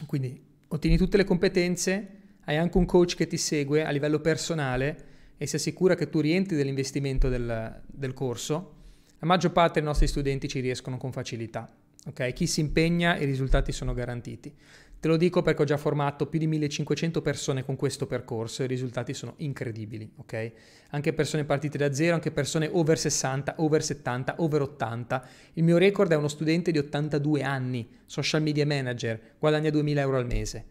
[0.07, 2.07] Quindi ottieni tutte le competenze,
[2.45, 5.08] hai anche un coach che ti segue a livello personale
[5.41, 8.75] e si assicura che tu rientri nell'investimento del, del corso,
[9.19, 11.73] la maggior parte dei nostri studenti ci riescono con facilità.
[12.07, 12.33] Okay?
[12.33, 14.53] Chi si impegna i risultati sono garantiti.
[14.99, 18.65] Te lo dico perché ho già formato più di 1500 persone con questo percorso e
[18.65, 20.51] i risultati sono incredibili, ok?
[20.89, 25.27] Anche persone partite da zero, anche persone over 60, over 70, over 80.
[25.53, 30.17] Il mio record è uno studente di 82 anni, social media manager, guadagna 2000 euro
[30.17, 30.65] al mese,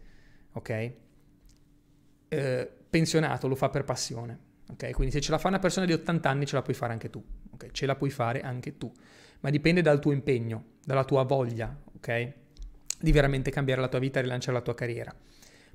[0.51, 0.91] ok?
[2.27, 4.48] Eh, pensionato, lo fa per passione.
[4.71, 4.91] Okay?
[4.91, 7.09] Quindi se ce la fa una persona di 80 anni ce la puoi fare anche
[7.09, 7.69] tu, okay?
[7.71, 8.91] ce la puoi fare anche tu,
[9.41, 12.33] ma dipende dal tuo impegno, dalla tua voglia, ok?
[12.99, 15.13] Di veramente cambiare la tua vita e rilanciare la tua carriera.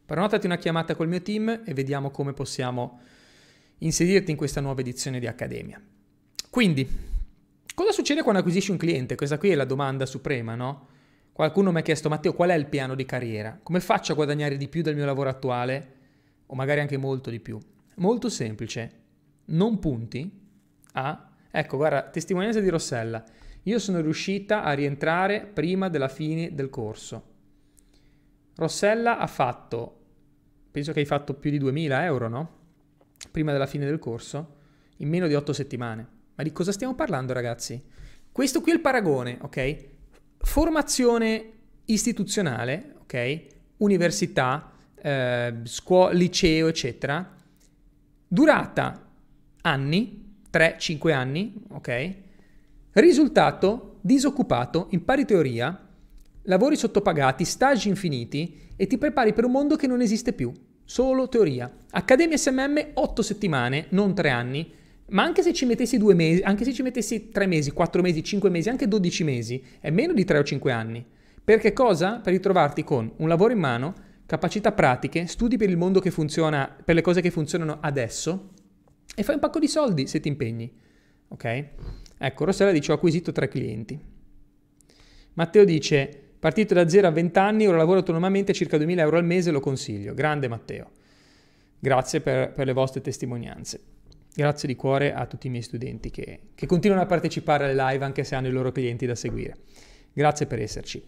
[0.07, 3.01] Prenotati una chiamata col mio team e vediamo come possiamo
[3.79, 5.81] inserirti in questa nuova edizione di Accademia.
[6.51, 6.87] Quindi,
[7.75, 9.15] cosa succede quando acquisisci un cliente?
[9.15, 10.89] Questa qui è la domanda suprema, no?
[11.33, 13.59] Qualcuno mi ha chiesto, Matteo, qual è il piano di carriera?
[13.61, 15.93] Come faccio a guadagnare di più del mio lavoro attuale?
[16.47, 17.59] O magari anche molto di più.
[17.97, 19.03] Molto semplice.
[19.47, 20.31] Non punti
[20.93, 21.31] a...
[21.51, 23.23] Ecco, guarda, testimonianza di Rossella.
[23.65, 27.33] Io sono riuscita a rientrare prima della fine del corso.
[28.57, 30.01] Rossella ha fatto,
[30.71, 32.59] penso che hai fatto più di 2000 euro, no?
[33.31, 34.57] Prima della fine del corso,
[34.99, 36.09] in meno di 8 settimane.
[36.35, 37.83] Ma di cosa stiamo parlando, ragazzi?
[38.31, 39.85] Questo qui è il paragone, ok?
[40.39, 41.53] Formazione
[41.87, 43.47] istituzionale, ok?
[43.79, 47.34] Università, eh, scuola, liceo, eccetera.
[48.27, 49.11] Durata
[49.63, 52.15] anni, 3-5 anni, ok?
[52.93, 55.89] Risultato disoccupato, impari teoria,
[56.43, 60.53] lavori sottopagati, stage infiniti e ti prepari per un mondo che non esiste più.
[60.85, 61.71] Solo teoria.
[61.91, 64.73] Accademia SMM 8 settimane, non 3 anni
[65.07, 68.25] ma anche se ci mettessi due mesi, anche se ci mettessi tre mesi, quattro mesi,
[68.25, 71.05] cinque mesi, anche dodici mesi, è meno di tre o cinque anni.
[71.45, 72.21] Perché cosa?
[72.21, 73.95] Per ritrovarti con un lavoro in mano,
[74.27, 78.51] capacità pratiche, studi per il mondo che funziona, per le cose che funzionano adesso
[79.15, 80.73] e fai un pacco di soldi se ti impegni.
[81.29, 81.65] Ok?
[82.19, 83.99] Ecco, Rossella dice ho acquisito tre clienti.
[85.35, 89.25] Matteo dice partito da 0 a 20 anni, ora lavoro autonomamente circa 2000 euro al
[89.25, 90.15] mese, lo consiglio.
[90.15, 90.91] Grande Matteo.
[91.79, 93.81] Grazie per, per le vostre testimonianze.
[94.35, 98.05] Grazie di cuore a tutti i miei studenti che, che, continuano a partecipare alle live
[98.05, 99.57] anche se hanno i loro clienti da seguire.
[100.13, 101.03] Grazie per esserci.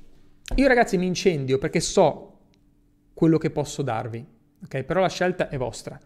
[0.54, 2.35] Io ragazzi mi incendio perché so
[3.16, 4.22] quello che posso darvi,
[4.62, 4.82] ok?
[4.82, 5.98] Però la scelta è vostra.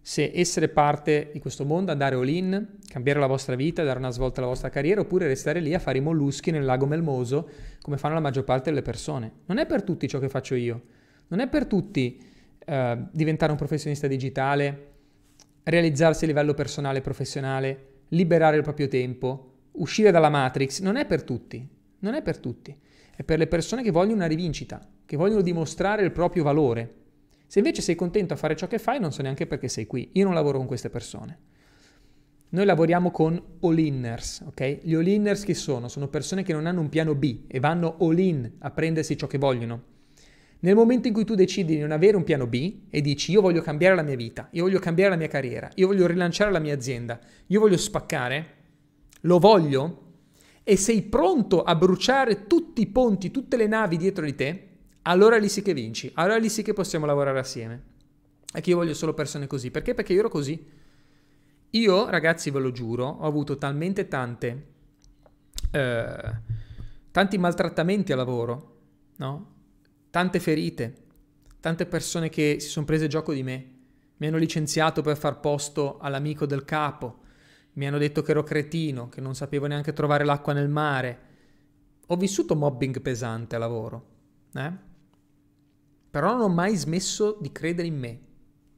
[0.00, 4.12] Se essere parte di questo mondo, andare all in, cambiare la vostra vita, dare una
[4.12, 7.48] svolta alla vostra carriera, oppure restare lì a fare i molluschi nel lago melmoso,
[7.80, 9.38] come fanno la maggior parte delle persone.
[9.46, 10.82] Non è per tutti ciò che faccio io.
[11.26, 12.22] Non è per tutti
[12.64, 14.92] uh, diventare un professionista digitale,
[15.64, 21.06] realizzarsi a livello personale e professionale, liberare il proprio tempo, uscire dalla Matrix, non è
[21.06, 22.78] per tutti, non è per tutti,
[23.16, 26.94] è per le persone che vogliono una rivincita, che vogliono dimostrare il proprio valore.
[27.46, 30.10] Se invece sei contento a fare ciò che fai, non so neanche perché sei qui.
[30.12, 31.38] Io non lavoro con queste persone.
[32.50, 34.80] Noi lavoriamo con all-inners, ok?
[34.82, 35.88] Gli all-inners chi sono?
[35.88, 39.38] Sono persone che non hanno un piano B e vanno all-in a prendersi ciò che
[39.38, 39.94] vogliono.
[40.60, 43.40] Nel momento in cui tu decidi di non avere un piano B e dici io
[43.40, 46.58] voglio cambiare la mia vita, io voglio cambiare la mia carriera, io voglio rilanciare la
[46.58, 48.46] mia azienda, io voglio spaccare,
[49.22, 50.05] lo voglio,
[50.68, 54.68] e sei pronto a bruciare tutti i ponti, tutte le navi dietro di te,
[55.02, 57.82] allora lì sì che vinci, allora lì sì che possiamo lavorare assieme.
[58.52, 59.70] E che io voglio solo persone così.
[59.70, 59.94] Perché?
[59.94, 60.60] Perché io ero così.
[61.70, 64.66] Io, ragazzi, ve lo giuro, ho avuto talmente tante...
[65.70, 66.34] Eh,
[67.12, 68.78] tanti maltrattamenti a lavoro,
[69.18, 69.54] no?
[70.10, 71.04] tante ferite,
[71.60, 73.70] tante persone che si sono prese gioco di me,
[74.16, 77.18] mi hanno licenziato per far posto all'amico del capo,
[77.76, 81.20] mi hanno detto che ero cretino, che non sapevo neanche trovare l'acqua nel mare.
[82.08, 84.06] Ho vissuto mobbing pesante a lavoro,
[84.54, 84.72] eh?
[86.10, 88.20] però non ho mai smesso di credere in me.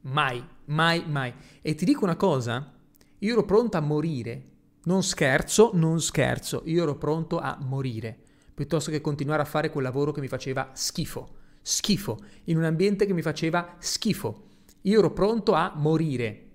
[0.01, 1.33] Mai, mai, mai.
[1.61, 2.73] E ti dico una cosa,
[3.17, 4.43] io ero pronto a morire.
[4.83, 8.27] Non scherzo, non scherzo, io ero pronto a morire
[8.59, 13.05] piuttosto che continuare a fare quel lavoro che mi faceva schifo, schifo, in un ambiente
[13.05, 14.47] che mi faceva schifo.
[14.81, 16.48] Io ero pronto a morire.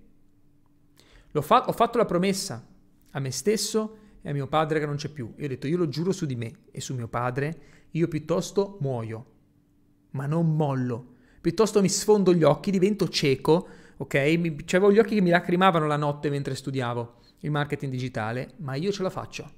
[1.42, 2.66] Fa- ho fatto la promessa
[3.10, 5.32] a me stesso e a mio padre che non c'è più.
[5.36, 7.56] Io ho detto, io lo giuro su di me e su mio padre,
[7.90, 9.26] io piuttosto muoio,
[10.10, 11.12] ma non mollo.
[11.40, 13.68] Piuttosto mi sfondo gli occhi, divento cieco,
[13.98, 14.14] ok?
[14.38, 18.74] Mi, avevo gli occhi che mi lacrimavano la notte mentre studiavo il marketing digitale, ma
[18.74, 19.50] io ce la faccio.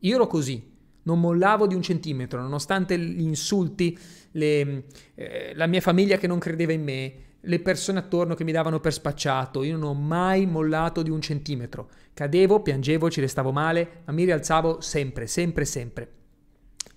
[0.00, 3.98] Io ero così, non mollavo di un centimetro, nonostante gli insulti,
[4.32, 7.14] le, eh, la mia famiglia che non credeva in me,
[7.46, 11.20] le persone attorno che mi davano per spacciato, io non ho mai mollato di un
[11.20, 11.88] centimetro.
[12.14, 16.12] Cadevo, piangevo, ci restavo male, ma mi rialzavo sempre, sempre, sempre.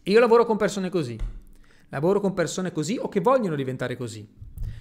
[0.03, 1.17] E io lavoro con persone così.
[1.89, 4.27] Lavoro con persone così o che vogliono diventare così.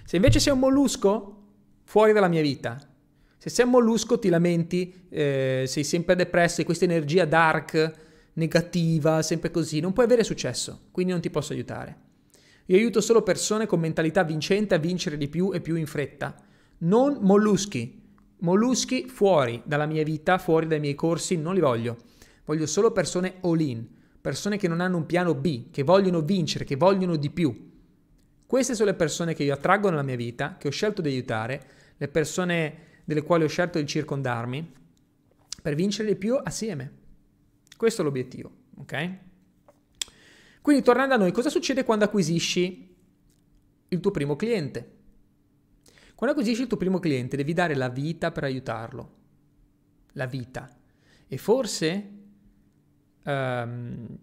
[0.03, 1.43] Se invece sei un mollusco,
[1.83, 2.79] fuori dalla mia vita.
[3.37, 7.93] Se sei un mollusco ti lamenti, eh, sei sempre depresso, hai questa energia dark,
[8.33, 12.05] negativa, sempre così, non puoi avere successo, quindi non ti posso aiutare.
[12.69, 16.35] Io aiuto solo persone con mentalità vincente a vincere di più e più in fretta,
[16.79, 18.03] non molluschi.
[18.39, 21.97] Molluschi fuori dalla mia vita, fuori dai miei corsi, non li voglio.
[22.43, 23.87] Voglio solo persone all-in,
[24.19, 27.71] persone che non hanno un piano B, che vogliono vincere, che vogliono di più.
[28.45, 31.61] Queste sono le persone che io attraggo nella mia vita, che ho scelto di aiutare,
[31.95, 32.75] le persone
[33.05, 34.73] delle quali ho scelto di circondarmi,
[35.61, 36.91] per vincere di più assieme.
[37.77, 39.17] Questo è l'obiettivo, ok?
[40.67, 42.93] Quindi tornando a noi, cosa succede quando acquisisci
[43.87, 44.95] il tuo primo cliente?
[46.13, 49.13] Quando acquisisci il tuo primo cliente devi dare la vita per aiutarlo.
[50.11, 50.69] La vita.
[51.25, 52.11] E forse,
[53.23, 54.17] um,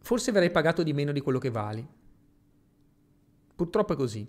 [0.00, 1.88] forse verrai pagato di meno di quello che vali.
[3.54, 4.28] Purtroppo è così.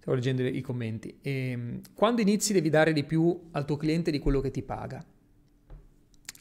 [0.00, 1.16] Stavo leggendo i commenti.
[1.22, 4.62] E, ehm, quando inizi devi dare di più al tuo cliente di quello che ti
[4.62, 5.02] paga.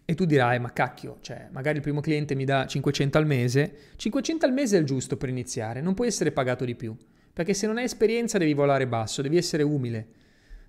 [0.10, 3.76] E tu dirai, ma cacchio, cioè, magari il primo cliente mi dà 500 al mese.
[3.96, 6.98] 500 al mese è il giusto per iniziare, non puoi essere pagato di più.
[7.32, 10.08] Perché se non hai esperienza devi volare basso, devi essere umile.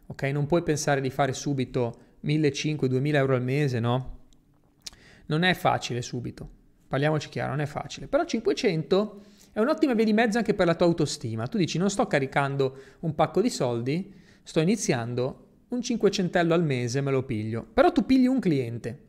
[0.08, 0.24] Ok?
[0.24, 4.18] Non puoi pensare di fare subito 1500-2000 euro al mese, no?
[5.24, 6.46] Non è facile subito.
[6.86, 8.08] Parliamoci chiaro, non è facile.
[8.08, 9.22] Però 500
[9.52, 11.46] è un'ottima via di mezzo anche per la tua autostima.
[11.46, 17.00] Tu dici non sto caricando un pacco di soldi, sto iniziando un 500 al mese
[17.00, 17.66] me lo piglio.
[17.72, 19.08] Però tu pigli un cliente,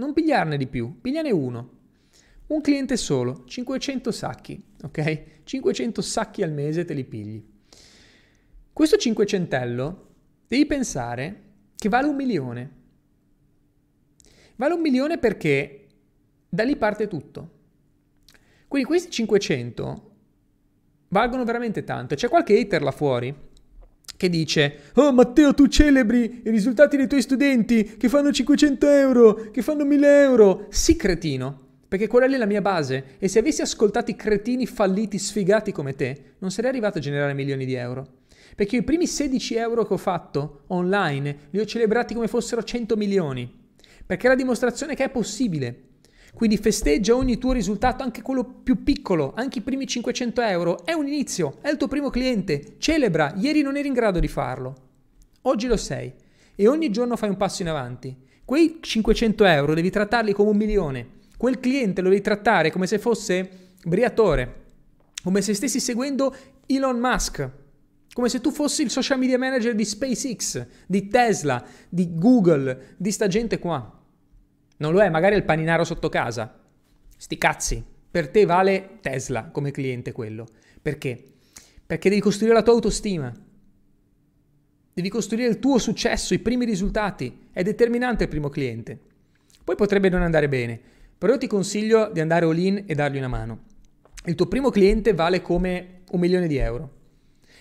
[0.00, 1.78] non pigliarne di più, pigliane uno.
[2.46, 5.42] Un cliente solo, 500 sacchi, ok?
[5.44, 7.46] 500 sacchi al mese te li pigli.
[8.72, 10.08] Questo 500
[10.48, 11.42] devi pensare
[11.76, 12.78] che vale un milione.
[14.56, 15.86] Vale un milione perché
[16.48, 17.58] da lì parte tutto.
[18.68, 20.10] Quindi questi 500
[21.08, 22.14] valgono veramente tanto.
[22.14, 23.34] C'è qualche hater là fuori
[24.16, 29.50] che dice Oh Matteo tu celebri i risultati dei tuoi studenti che fanno 500 euro,
[29.50, 30.66] che fanno 1000 euro.
[30.70, 34.66] Sì cretino, perché quella lì è la mia base e se avessi ascoltato i cretini
[34.66, 38.18] falliti, sfigati come te, non sarei arrivato a generare milioni di euro.
[38.54, 42.96] Perché i primi 16 euro che ho fatto online li ho celebrati come fossero 100
[42.96, 43.50] milioni.
[44.04, 45.89] Perché è la dimostrazione che è possibile.
[46.34, 50.84] Quindi festeggia ogni tuo risultato, anche quello più piccolo, anche i primi 500 euro.
[50.84, 52.76] È un inizio, è il tuo primo cliente.
[52.78, 54.74] Celebra, ieri non eri in grado di farlo.
[55.42, 56.12] Oggi lo sei.
[56.54, 58.16] E ogni giorno fai un passo in avanti.
[58.44, 61.08] Quei 500 euro devi trattarli come un milione.
[61.36, 63.48] Quel cliente lo devi trattare come se fosse
[63.84, 64.64] Briatore,
[65.22, 66.34] come se stessi seguendo
[66.66, 67.48] Elon Musk,
[68.12, 73.10] come se tu fossi il social media manager di SpaceX, di Tesla, di Google, di
[73.10, 73.99] sta gente qua.
[74.80, 76.58] Non lo è, magari il paninaro sotto casa.
[77.16, 77.84] Sti cazzi.
[78.10, 80.46] Per te vale Tesla come cliente quello.
[80.80, 81.22] Perché?
[81.86, 83.32] Perché devi costruire la tua autostima.
[84.92, 87.48] Devi costruire il tuo successo, i primi risultati.
[87.52, 88.98] È determinante il primo cliente.
[89.62, 90.80] Poi potrebbe non andare bene,
[91.16, 93.64] però io ti consiglio di andare all in e dargli una mano.
[94.24, 96.98] Il tuo primo cliente vale come un milione di euro.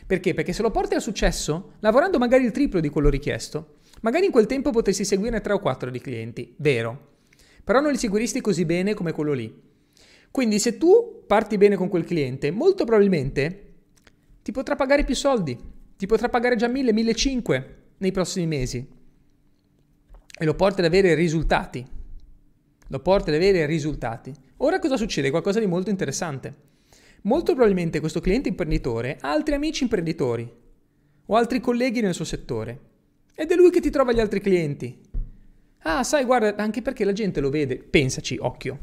[0.08, 0.34] Perché?
[0.34, 4.32] Perché se lo porti al successo, lavorando magari il triplo di quello richiesto, magari in
[4.32, 7.09] quel tempo potresti seguirne 3 o 4 di clienti, vero,
[7.69, 9.62] però non li seguiresti così bene come quello lì.
[10.32, 13.73] Quindi se tu parti bene con quel cliente, molto probabilmente
[14.41, 15.55] ti potrà pagare più soldi,
[15.95, 17.67] ti potrà pagare già 1000, 1500
[17.99, 18.84] nei prossimi mesi
[20.36, 21.86] e lo porti ad avere risultati.
[22.88, 24.34] Lo porti ad avere risultati.
[24.58, 25.29] Ora cosa succede?
[25.29, 26.55] Qualcosa di molto interessante.
[27.21, 30.51] Molto probabilmente questo cliente imprenditore ha altri amici imprenditori
[31.27, 32.79] o altri colleghi nel suo settore
[33.36, 35.08] ed è lui che ti trova gli altri clienti
[35.84, 37.78] Ah, sai, guarda, anche perché la gente lo vede.
[37.78, 38.80] Pensaci, occhio.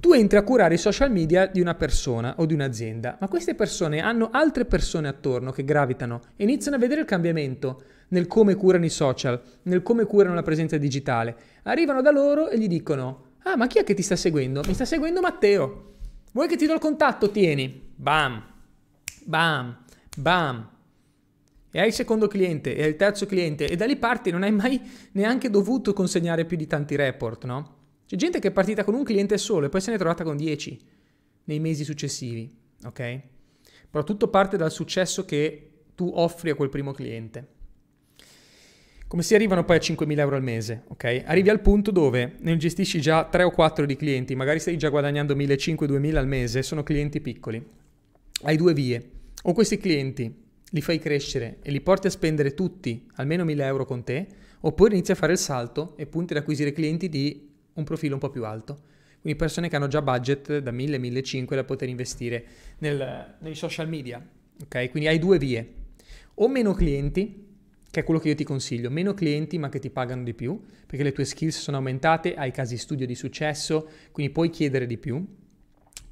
[0.00, 3.54] Tu entri a curare i social media di una persona o di un'azienda, ma queste
[3.54, 8.56] persone hanno altre persone attorno che gravitano e iniziano a vedere il cambiamento nel come
[8.56, 11.36] curano i social, nel come curano la presenza digitale.
[11.64, 14.62] Arrivano da loro e gli dicono: Ah, ma chi è che ti sta seguendo?
[14.66, 15.90] Mi sta seguendo Matteo.
[16.32, 17.30] Vuoi che ti do il contatto?
[17.30, 17.90] Tieni.
[17.94, 18.42] Bam,
[19.24, 19.84] bam,
[20.16, 20.71] bam
[21.74, 24.42] e hai il secondo cliente e hai il terzo cliente e da lì parti non
[24.42, 24.80] hai mai
[25.12, 27.76] neanche dovuto consegnare più di tanti report, no?
[28.06, 30.22] C'è gente che è partita con un cliente solo e poi se ne è trovata
[30.22, 30.78] con 10
[31.44, 32.54] nei mesi successivi,
[32.84, 33.20] ok?
[33.90, 37.60] Però tutto parte dal successo che tu offri a quel primo cliente.
[39.08, 41.22] Come si arrivano poi a 5.000 euro al mese, ok?
[41.24, 44.90] Arrivi al punto dove ne gestisci già 3 o 4 di clienti, magari stai già
[44.90, 47.62] guadagnando 1.500-2.000 al mese, sono clienti piccoli.
[48.42, 49.10] Hai due vie.
[49.44, 50.41] O questi clienti
[50.74, 54.26] li fai crescere e li porti a spendere tutti almeno 1000 euro con te,
[54.60, 58.20] oppure inizi a fare il salto e punti ad acquisire clienti di un profilo un
[58.20, 58.90] po' più alto.
[59.20, 62.44] Quindi persone che hanno già budget da 1000, 1500 da poter investire
[62.78, 64.26] nel, nei social media.
[64.62, 64.90] Ok?
[64.90, 65.74] Quindi hai due vie.
[66.34, 67.50] O meno clienti,
[67.90, 70.60] che è quello che io ti consiglio, meno clienti ma che ti pagano di più,
[70.86, 74.96] perché le tue skills sono aumentate, hai casi studio di successo, quindi puoi chiedere di
[74.96, 75.24] più.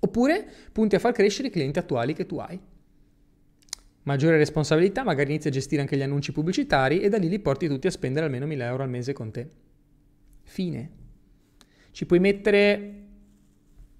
[0.03, 2.61] Oppure punti a far crescere i clienti attuali che tu hai
[4.03, 7.69] maggiore responsabilità, magari inizi a gestire anche gli annunci pubblicitari e da lì li porti
[7.69, 9.49] tutti a spendere almeno 1000 euro al mese con te.
[10.43, 10.91] Fine.
[11.91, 13.05] Ci puoi mettere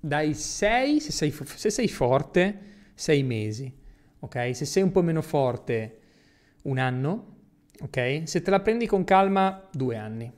[0.01, 2.61] dai 6, se sei, se sei forte,
[2.95, 3.73] 6 mesi,
[4.21, 4.55] ok?
[4.55, 5.99] Se sei un po' meno forte,
[6.63, 7.37] un anno,
[7.81, 8.23] ok?
[8.25, 10.33] Se te la prendi con calma, due anni.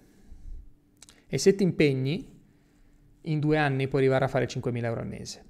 [1.27, 2.31] E se ti impegni,
[3.23, 5.45] in due anni puoi arrivare a fare 5.000 euro al mese.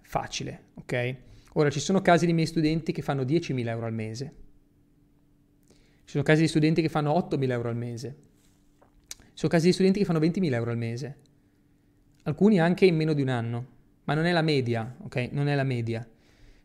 [0.00, 1.16] Facile, ok?
[1.54, 4.34] Ora, ci sono casi di miei studenti che fanno 10.000 euro al mese.
[6.04, 8.16] Ci sono casi di studenti che fanno 8.000 euro al mese.
[9.18, 11.16] Ci sono casi di studenti che fanno 20.000 euro al mese,
[12.24, 13.66] alcuni anche in meno di un anno,
[14.04, 15.28] ma non è la media, ok?
[15.32, 16.06] Non è la media.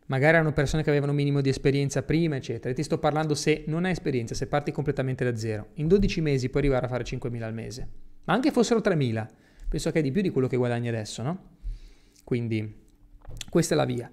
[0.06, 2.70] Magari erano persone che avevano un minimo di esperienza prima, eccetera.
[2.70, 5.68] E ti sto parlando se non hai esperienza, se parti completamente da zero.
[5.74, 7.88] In 12 mesi puoi arrivare a fare 5.000 al mese.
[8.24, 9.26] Ma anche fossero 3.000,
[9.68, 11.56] penso che è di più di quello che guadagni adesso, no?
[12.24, 12.74] Quindi
[13.50, 14.10] questa è la via.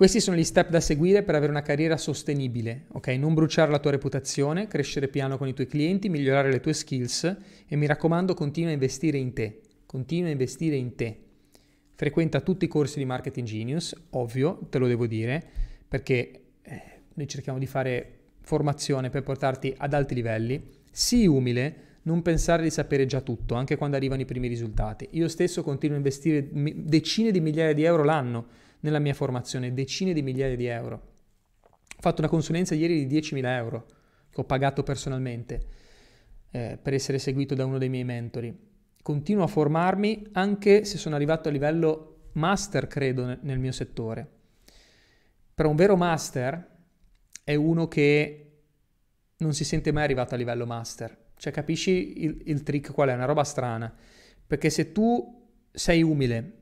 [0.00, 3.08] Questi sono gli step da seguire per avere una carriera sostenibile, ok?
[3.08, 7.36] Non bruciare la tua reputazione, crescere piano con i tuoi clienti, migliorare le tue skills
[7.68, 11.18] e mi raccomando continua a investire in te, continua a investire in te.
[11.92, 15.44] Frequenta tutti i corsi di Marketing Genius, ovvio, te lo devo dire,
[15.86, 16.82] perché eh,
[17.12, 20.66] noi cerchiamo di fare formazione per portarti ad alti livelli.
[20.90, 21.74] Sii umile,
[22.04, 25.08] non pensare di sapere già tutto, anche quando arrivano i primi risultati.
[25.10, 30.12] Io stesso continuo a investire decine di migliaia di euro l'anno nella mia formazione, decine
[30.12, 31.08] di migliaia di euro.
[31.64, 33.86] Ho fatto una consulenza ieri di 10.000 euro
[34.30, 35.66] che ho pagato personalmente
[36.50, 38.68] eh, per essere seguito da uno dei miei mentori.
[39.02, 44.28] Continuo a formarmi anche se sono arrivato a livello master, credo, nel mio settore.
[45.54, 46.68] Però un vero master
[47.44, 48.46] è uno che
[49.38, 53.14] non si sente mai arrivato a livello master cioè, capisci il, il trick qual è?
[53.14, 53.90] Una roba strana.
[54.46, 56.59] Perché se tu sei umile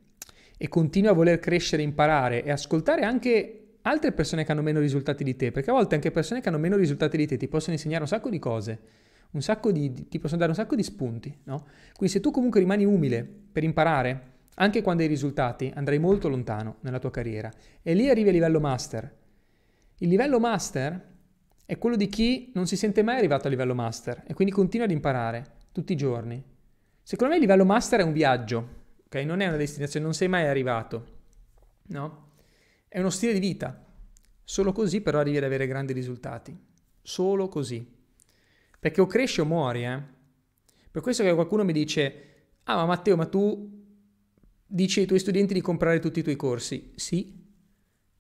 [0.59, 5.25] e continui a voler crescere, imparare e ascoltare anche altre persone che hanno meno risultati
[5.25, 7.75] di te, perché a volte anche persone che hanno meno risultati di te ti possono
[7.75, 8.79] insegnare un sacco di cose,
[9.39, 11.67] sacco di, ti possono dare un sacco di spunti, no?
[11.95, 16.77] Quindi se tu comunque rimani umile per imparare, anche quando hai risultati, andrai molto lontano
[16.81, 17.51] nella tua carriera.
[17.81, 19.15] E lì arrivi a livello master.
[19.99, 21.01] Il livello master
[21.65, 24.87] è quello di chi non si sente mai arrivato a livello master e quindi continua
[24.87, 26.43] ad imparare tutti i giorni.
[27.03, 28.69] Secondo me il livello master è un viaggio,
[29.09, 29.15] ok?
[29.25, 31.07] Non è una destinazione, non sei mai arrivato,
[31.89, 32.27] no?
[32.87, 33.85] È uno stile di vita.
[34.45, 36.57] Solo così però arrivi ad avere grandi risultati.
[37.03, 37.87] Solo così.
[38.79, 40.01] Perché o cresci o muori, eh?
[40.91, 42.25] Per questo che qualcuno mi dice,
[42.65, 43.77] ah ma Matteo, ma tu
[44.67, 46.93] dici ai tuoi studenti di comprare tutti i tuoi corsi?
[46.95, 47.45] Sì,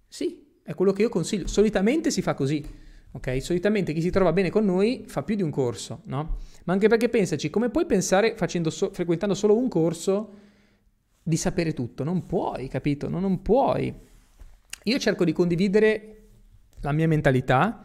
[0.09, 1.47] sì, è quello che io consiglio.
[1.47, 2.65] Solitamente si fa così.
[3.13, 3.43] Ok?
[3.43, 6.39] Solitamente chi si trova bene con noi fa più di un corso, no?
[6.65, 8.37] Ma anche perché pensaci, come puoi pensare
[8.69, 10.47] so- frequentando solo un corso
[11.29, 12.05] di sapere tutto?
[12.05, 13.09] Non puoi, capito?
[13.11, 13.95] No, non puoi.
[14.85, 16.15] Io cerco di condividere
[16.81, 17.85] la mia mentalità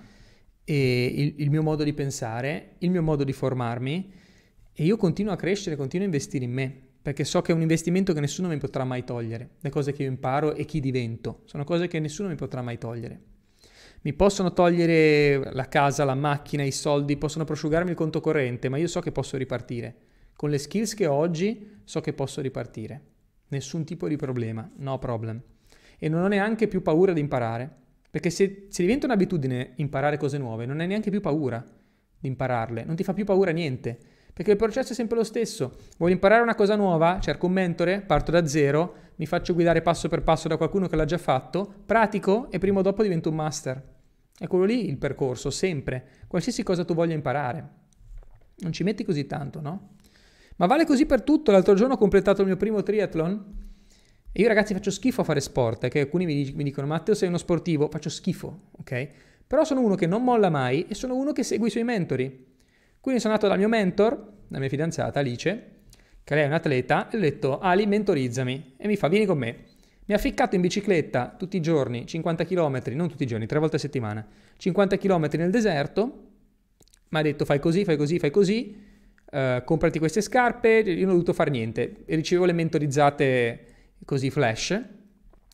[0.64, 4.14] e il, il mio modo di pensare, il mio modo di formarmi
[4.72, 7.60] e io continuo a crescere, continuo a investire in me perché so che è un
[7.60, 9.56] investimento che nessuno mi potrà mai togliere.
[9.60, 12.78] Le cose che io imparo e chi divento sono cose che nessuno mi potrà mai
[12.78, 13.20] togliere.
[14.04, 18.78] Mi possono togliere la casa, la macchina, i soldi, possono prosciugarmi il conto corrente, ma
[18.78, 19.96] io so che posso ripartire.
[20.34, 23.02] Con le skills che ho oggi so che posso ripartire.
[23.54, 25.40] Nessun tipo di problema, no problem.
[26.00, 27.70] E non ho neanche più paura di imparare,
[28.10, 31.64] perché se, se diventa un'abitudine imparare cose nuove, non hai neanche più paura
[32.20, 33.96] di impararle, non ti fa più paura niente,
[34.34, 35.78] perché il processo è sempre lo stesso.
[36.00, 40.10] Voglio imparare una cosa nuova, cerco un mentore, parto da zero, mi faccio guidare passo
[40.10, 43.36] per passo da qualcuno che l'ha già fatto, pratico e prima o dopo divento un
[43.36, 43.84] master.
[44.36, 47.70] È quello lì il percorso, sempre, qualsiasi cosa tu voglia imparare.
[48.58, 49.93] Non ci metti così tanto, no?
[50.58, 51.52] Ma vale così per tutto.
[51.52, 53.62] L'altro giorno ho completato il mio primo triathlon
[54.32, 57.28] e io ragazzi faccio schifo a fare sport, che alcuni mi, mi dicono Matteo sei
[57.28, 59.08] uno sportivo, faccio schifo, ok?
[59.46, 62.52] Però sono uno che non molla mai e sono uno che segue i suoi mentori.
[63.00, 65.72] Quindi sono andato dal mio mentor, la mia fidanzata Alice,
[66.24, 69.38] che lei è un atleta, e ho detto Ali mentorizzami e mi fa vieni con
[69.38, 69.66] me.
[70.06, 73.60] Mi ha ficcato in bicicletta tutti i giorni, 50 km, non tutti i giorni, tre
[73.60, 74.26] volte a settimana,
[74.58, 76.24] 50 km nel deserto,
[77.10, 78.76] mi ha detto fai così, fai così, fai così,
[79.34, 83.66] eh, comprati queste scarpe, io non ho dovuto fare niente, e ricevevo le mentorizzate
[84.06, 84.80] così flash,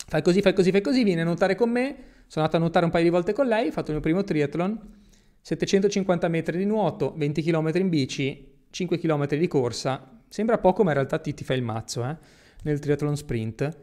[0.06, 1.96] fai così, fai così, fai così, vieni a nuotare con me,
[2.28, 4.24] sono andato a nuotare un paio di volte con lei, ho fatto il mio primo
[4.24, 4.98] triathlon,
[5.40, 10.90] 750 metri di nuoto, 20 km in bici, 5 km di corsa, sembra poco ma
[10.90, 12.18] in realtà ti, ti fai il mazzo eh,
[12.64, 13.78] nel triathlon sprint.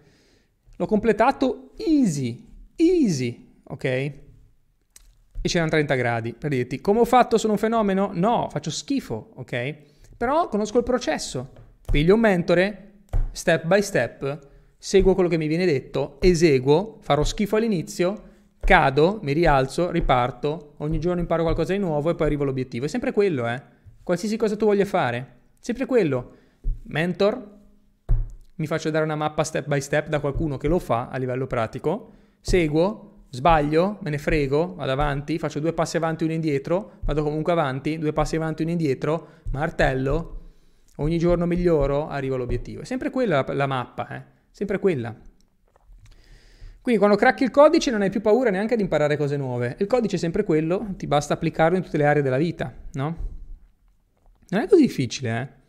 [0.76, 4.12] L'ho completato easy, easy, ok?
[5.40, 8.10] E c'erano 30 gradi, per dirti, come ho fatto, sono un fenomeno?
[8.12, 9.76] No, faccio schifo, ok?
[10.16, 11.50] Però conosco il processo,
[11.90, 12.92] piglio un mentore,
[13.32, 14.38] step by step,
[14.78, 18.22] seguo quello che mi viene detto, eseguo, farò schifo all'inizio,
[18.60, 22.86] cado, mi rialzo, riparto, ogni giorno imparo qualcosa di nuovo e poi arrivo all'obiettivo.
[22.86, 23.62] È sempre quello, eh?
[24.02, 26.32] Qualsiasi cosa tu voglia fare, sempre quello.
[26.84, 27.54] Mentor,
[28.56, 31.46] mi faccio dare una mappa step by step da qualcuno che lo fa a livello
[31.46, 36.98] pratico, seguo, sbaglio, me ne frego, vado avanti, faccio due passi avanti e uno indietro,
[37.02, 40.40] vado comunque avanti, due passi avanti e uno indietro, martello,
[40.96, 42.82] ogni giorno miglioro, arrivo all'obiettivo.
[42.82, 44.22] È sempre quella la, mappa, eh?
[44.50, 45.14] sempre quella.
[46.80, 49.76] Quindi quando cracchi il codice non hai più paura neanche di imparare cose nuove.
[49.78, 53.16] Il codice è sempre quello, ti basta applicarlo in tutte le aree della vita, no?
[54.48, 55.64] Non è così difficile, eh?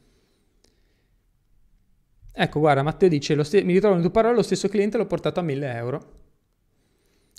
[2.39, 5.43] Ecco, guarda, Matteo dice, mi ritrovo in tue parole, lo stesso cliente l'ho portato a
[5.43, 6.16] 1000 euro.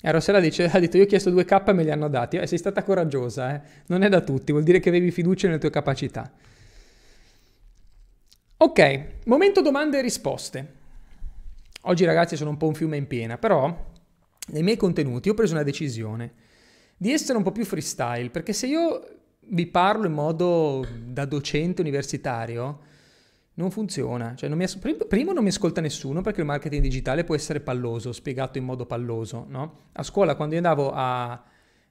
[0.01, 2.37] E Rossella dice, ha detto, io ho chiesto 2K e me li hanno dati.
[2.37, 3.61] Eh, sei stata coraggiosa, eh?
[3.87, 6.31] Non è da tutti, vuol dire che avevi fiducia nelle tue capacità.
[8.57, 10.73] Ok, momento domande e risposte.
[11.83, 13.87] Oggi ragazzi sono un po' un fiume in piena, però
[14.47, 16.33] nei miei contenuti ho preso una decisione
[16.97, 19.01] di essere un po' più freestyle, perché se io
[19.51, 22.79] vi parlo in modo da docente universitario,
[23.59, 24.35] non funziona.
[24.35, 27.59] Cioè, non mi as- primo non mi ascolta nessuno perché il marketing digitale può essere
[27.59, 29.45] palloso, spiegato in modo palloso.
[29.49, 29.79] No?
[29.91, 31.43] A scuola, quando io andavo a,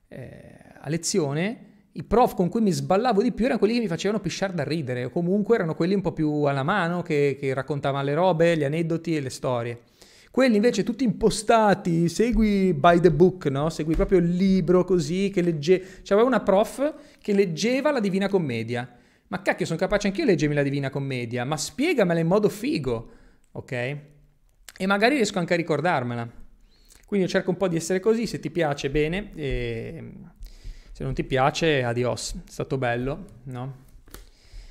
[0.08, 3.86] eh, a, lezione, i prof con cui mi sballavo di più erano quelli che mi
[3.86, 7.52] facevano pisciare da ridere, o comunque erano quelli un po' più alla mano, che, che
[7.52, 9.80] raccontavano le robe, gli aneddoti e le storie.
[10.30, 13.68] Quelli invece tutti impostati, segui by the book, no?
[13.68, 16.00] Segui proprio il libro così, che legge...
[16.02, 18.97] C'aveva una prof che leggeva la Divina Commedia.
[19.28, 23.10] Ma cacchio, sono capace anch'io di leggermi la Divina Commedia, ma spiegamela in modo figo,
[23.52, 23.72] ok?
[23.72, 26.28] E magari riesco anche a ricordarmela.
[27.06, 30.12] Quindi io cerco un po' di essere così, se ti piace bene, e
[30.92, 32.34] se non ti piace, adios.
[32.34, 33.86] È stato bello, no?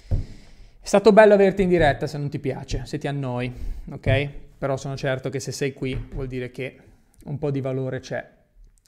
[0.09, 3.51] È stato bello averti in diretta se non ti piace, se ti annoi,
[3.91, 4.45] ok?
[4.57, 6.79] però sono certo che se sei qui vuol dire che
[7.25, 8.35] un po' di valore c'è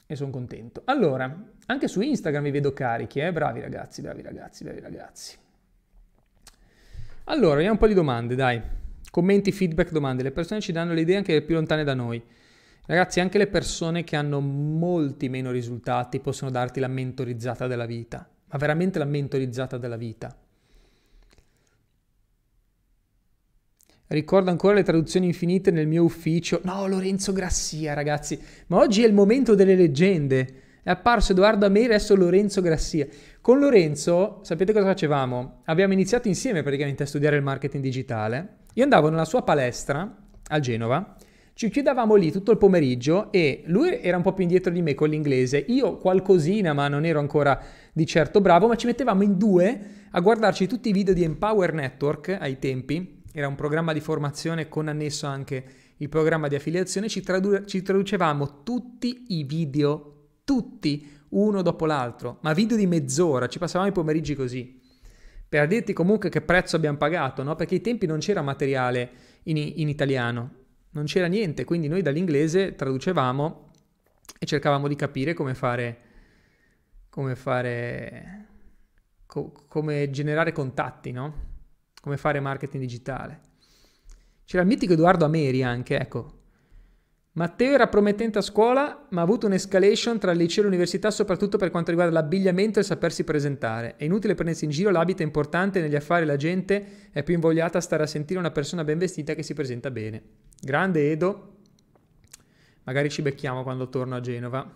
[0.06, 0.82] e sono contento.
[0.86, 3.32] Allora, anche su Instagram vi vedo carichi, eh?
[3.32, 5.36] Bravi ragazzi, bravi ragazzi, bravi ragazzi.
[7.30, 8.60] Allora, vediamo un po' di domande, dai.
[9.08, 10.24] Commenti, feedback, domande.
[10.24, 12.20] Le persone ci danno le idee anche più lontane da noi.
[12.86, 18.28] Ragazzi, anche le persone che hanno molti meno risultati possono darti la mentorizzata della vita,
[18.48, 20.36] ma veramente la mentorizzata della vita.
[24.08, 26.60] Ricordo ancora le traduzioni infinite nel mio ufficio.
[26.64, 28.40] No, Lorenzo Grassia, ragazzi.
[28.66, 30.62] Ma oggi è il momento delle leggende.
[30.82, 33.06] È apparso Edoardo Ameri, adesso Lorenzo Grassia.
[33.42, 35.62] Con Lorenzo, sapete cosa facevamo?
[35.64, 38.58] Abbiamo iniziato insieme praticamente a studiare il marketing digitale.
[38.74, 40.16] Io andavo nella sua palestra
[40.46, 41.16] a Genova,
[41.54, 44.94] ci chiudevamo lì tutto il pomeriggio e lui era un po' più indietro di me
[44.94, 47.58] con l'inglese, io qualcosina, ma non ero ancora
[47.92, 49.80] di certo bravo, ma ci mettevamo in due
[50.10, 54.68] a guardarci tutti i video di Empower Network ai tempi era un programma di formazione
[54.68, 55.64] con annesso anche
[55.96, 60.14] il programma di affiliazione, ci, tradu- ci traducevamo tutti i video,
[60.44, 64.80] tutti, uno dopo l'altro, ma video di mezz'ora, ci passavamo i pomeriggi così.
[65.48, 67.56] Per dirti comunque che prezzo abbiamo pagato, no?
[67.56, 69.10] Perché ai tempi non c'era materiale
[69.44, 70.54] in, in italiano,
[70.90, 73.70] non c'era niente, quindi noi dall'inglese traducevamo
[74.38, 75.98] e cercavamo di capire come fare,
[77.08, 78.46] come fare,
[79.26, 81.48] co- come generare contatti, no?
[82.00, 83.40] come fare marketing digitale.
[84.44, 86.38] C'era il mitico Edoardo Ameri anche, ecco.
[87.32, 91.70] Matteo era promettente a scuola, ma ha avuto un'escalation tra liceo e l'università, soprattutto per
[91.70, 93.94] quanto riguarda l'abbigliamento e il sapersi presentare.
[93.96, 97.78] È inutile prendersi in giro, l'abito è importante, negli affari la gente è più invogliata
[97.78, 100.22] a stare a sentire una persona ben vestita che si presenta bene.
[100.60, 101.58] Grande Edo,
[102.82, 104.68] magari ci becchiamo quando torno a Genova.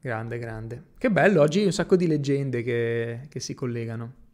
[0.00, 0.82] Grande, grande.
[0.96, 4.26] Che bello, oggi un sacco di leggende che, che si collegano.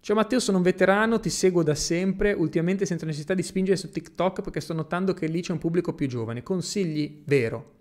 [0.00, 3.90] Ciao Matteo, sono un veterano, ti seguo da sempre, ultimamente sento necessità di spingere su
[3.90, 6.42] TikTok perché sto notando che lì c'è un pubblico più giovane.
[6.42, 7.22] Consigli?
[7.26, 7.74] Vero.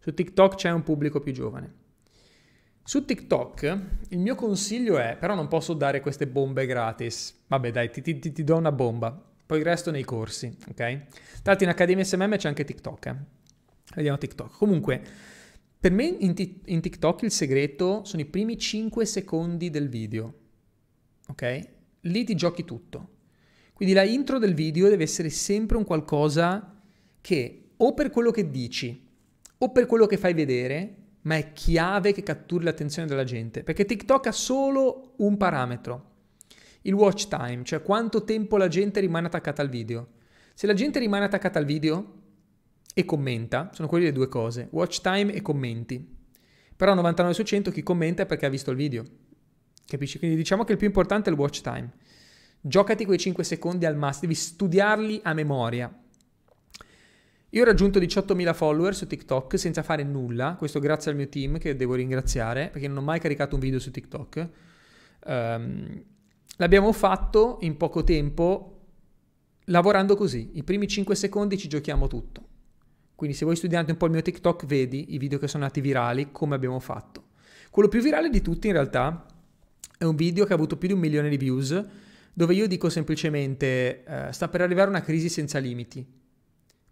[0.00, 1.72] Su TikTok c'è un pubblico più giovane.
[2.82, 7.44] Su TikTok il mio consiglio è, però non posso dare queste bombe gratis.
[7.46, 9.22] Vabbè dai, ti, ti, ti do una bomba.
[9.46, 10.74] Poi il resto nei corsi, ok?
[10.74, 10.96] Tra
[11.44, 13.16] l'altro in Accademia SMM c'è anche TikTok, eh?
[13.94, 14.56] Vediamo TikTok.
[14.56, 15.02] Comunque,
[15.78, 20.46] per me in, t- in TikTok il segreto sono i primi 5 secondi del video
[21.28, 21.68] ok?
[22.02, 23.16] Lì ti giochi tutto.
[23.72, 26.80] Quindi la intro del video deve essere sempre un qualcosa
[27.20, 29.06] che o per quello che dici
[29.58, 33.84] o per quello che fai vedere, ma è chiave che catturi l'attenzione della gente, perché
[33.84, 36.10] TikTok ha solo un parametro,
[36.82, 40.08] il watch time, cioè quanto tempo la gente rimane attaccata al video.
[40.54, 42.14] Se la gente rimane attaccata al video
[42.94, 46.16] e commenta, sono quelle le due cose, watch time e commenti.
[46.76, 49.04] Però 99 su 100 chi commenta è perché ha visto il video.
[49.88, 50.18] Capisci?
[50.18, 51.90] Quindi diciamo che il più importante è il watch time.
[52.60, 55.90] Giocati quei 5 secondi al massimo, devi studiarli a memoria.
[57.50, 61.56] Io ho raggiunto 18.000 follower su TikTok senza fare nulla, questo grazie al mio team
[61.56, 64.48] che devo ringraziare perché non ho mai caricato un video su TikTok.
[65.24, 66.04] Um,
[66.58, 68.74] l'abbiamo fatto in poco tempo
[69.64, 72.46] lavorando così, i primi 5 secondi ci giochiamo tutto.
[73.14, 75.80] Quindi se vuoi studiare un po' il mio TikTok vedi i video che sono andati
[75.80, 77.28] virali come abbiamo fatto.
[77.70, 79.24] Quello più virale di tutti in realtà
[79.98, 81.84] è un video che ha avuto più di un milione di views,
[82.32, 86.06] dove io dico semplicemente uh, sta per arrivare una crisi senza limiti,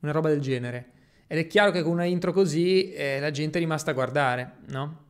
[0.00, 0.90] una roba del genere.
[1.28, 4.56] Ed è chiaro che con una intro così eh, la gente è rimasta a guardare,
[4.68, 5.04] no?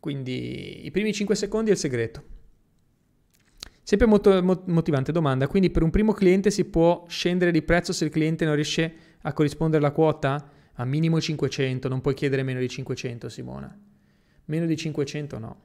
[0.00, 2.22] Quindi i primi 5 secondi è il segreto.
[3.82, 8.04] Sempre molto motivante domanda, quindi per un primo cliente si può scendere di prezzo se
[8.04, 10.50] il cliente non riesce a corrispondere alla quota?
[10.74, 13.78] A minimo 500, non puoi chiedere meno di 500 Simona.
[14.46, 15.60] Meno di 500 no.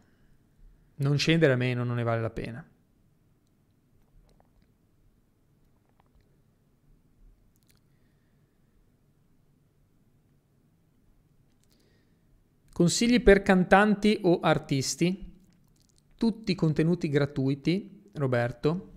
[0.99, 2.65] Non scendere a meno, non ne vale la pena.
[12.73, 15.37] Consigli per cantanti o artisti?
[16.15, 18.91] Tutti contenuti gratuiti, Roberto.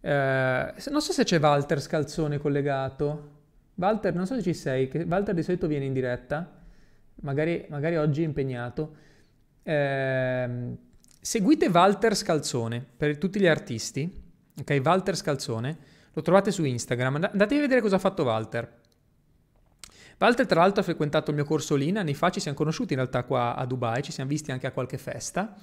[0.00, 3.36] Eh, non so se c'è Walter Scalzone collegato.
[3.74, 6.60] Walter, non so se ci sei, Walter di solito viene in diretta,
[7.22, 8.96] magari, magari oggi è impegnato.
[9.62, 10.76] Eh,
[11.20, 14.10] seguite Walter Scalzone per tutti gli artisti,
[14.58, 14.80] ok?
[14.82, 15.78] Walter Scalzone,
[16.12, 18.76] lo trovate su Instagram, andatevi a vedere cosa ha fatto Walter.
[20.18, 22.98] Walter tra l'altro ha frequentato il mio corso lì, anni fa ci siamo conosciuti in
[22.98, 25.56] realtà qua a Dubai, ci siamo visti anche a qualche festa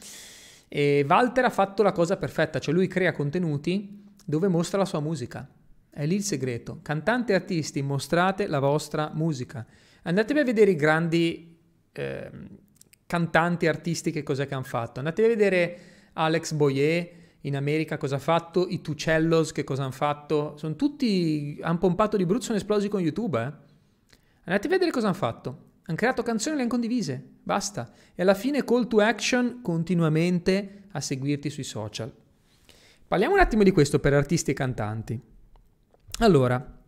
[0.67, 4.99] e Walter ha fatto la cosa perfetta, cioè lui crea contenuti dove mostra la sua
[4.99, 5.47] musica.
[5.89, 6.79] È lì il segreto.
[6.81, 9.65] Cantanti e artisti, mostrate la vostra musica.
[10.03, 11.57] Andatevi a vedere i grandi
[11.91, 12.31] eh,
[13.07, 14.99] cantanti artisti che cos'è che hanno fatto.
[14.99, 15.79] Andatevi a vedere
[16.13, 17.09] Alex Boyer
[17.41, 20.57] in America cosa ha fatto, i Tucellos che cosa hanno fatto.
[20.57, 23.39] Sono tutti, hanno pompato di brutto, sono esplosi con YouTube.
[23.39, 23.53] Eh?
[24.45, 25.63] Andate a vedere cosa hanno fatto.
[25.85, 27.23] Hanno creato canzoni e le hanno condivise.
[27.43, 27.91] Basta.
[28.15, 32.11] E alla fine call to action continuamente a seguirti sui social.
[33.07, 35.21] Parliamo un attimo di questo per artisti e cantanti.
[36.19, 36.81] Allora,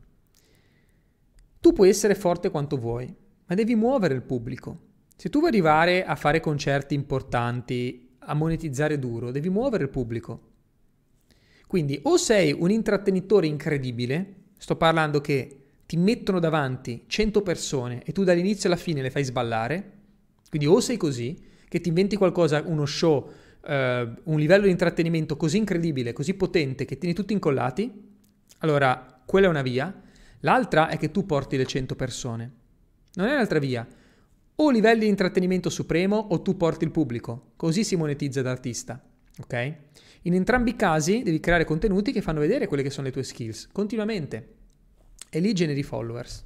[1.60, 3.14] tu puoi essere forte quanto vuoi,
[3.46, 4.86] ma devi muovere il pubblico.
[5.20, 10.42] Se tu vuoi arrivare a fare concerti importanti, a monetizzare duro, devi muovere il pubblico.
[11.66, 18.12] Quindi o sei un intrattenitore incredibile, sto parlando che ti mettono davanti 100 persone e
[18.12, 19.92] tu dall'inizio alla fine le fai sballare,
[20.52, 21.36] quindi o sei così,
[21.68, 23.28] che ti inventi qualcosa, uno show,
[23.66, 27.92] eh, un livello di intrattenimento così incredibile, così potente, che tieni tutti incollati,
[28.60, 30.00] allora quella è una via.
[30.42, 32.52] L'altra è che tu porti le 100 persone.
[33.16, 33.88] Non è un'altra via.
[34.60, 37.52] O livelli di intrattenimento supremo o tu porti il pubblico.
[37.56, 39.00] Così si monetizza da artista.
[39.40, 39.76] Ok?
[40.24, 43.24] In entrambi i casi devi creare contenuti che fanno vedere quelle che sono le tue
[43.24, 44.56] skills, continuamente
[45.30, 46.44] e lì generi followers.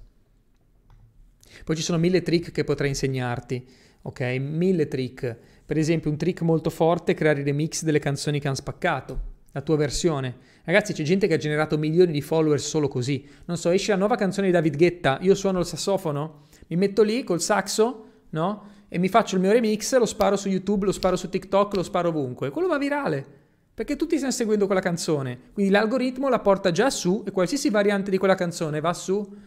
[1.64, 3.66] Poi ci sono mille trick che potrei insegnarti,
[4.02, 4.22] ok?
[4.40, 5.38] Mille trick.
[5.66, 9.22] Per esempio, un trick molto forte è creare i remix delle canzoni che hanno spaccato,
[9.52, 10.36] la tua versione.
[10.64, 13.26] Ragazzi, c'è gente che ha generato milioni di followers solo così.
[13.46, 17.04] Non so, esce la nuova canzone di David Guetta, io suono il sassofono, mi metto
[17.04, 18.70] lì col saxo, no?
[18.88, 21.84] E mi faccio il mio remix, lo sparo su YouTube, lo sparo su TikTok, lo
[21.84, 22.50] sparo ovunque.
[22.50, 23.40] Quello va virale
[23.74, 25.52] perché tutti stanno seguendo quella canzone.
[25.54, 29.38] Quindi l'algoritmo la porta già su e qualsiasi variante di quella canzone va su,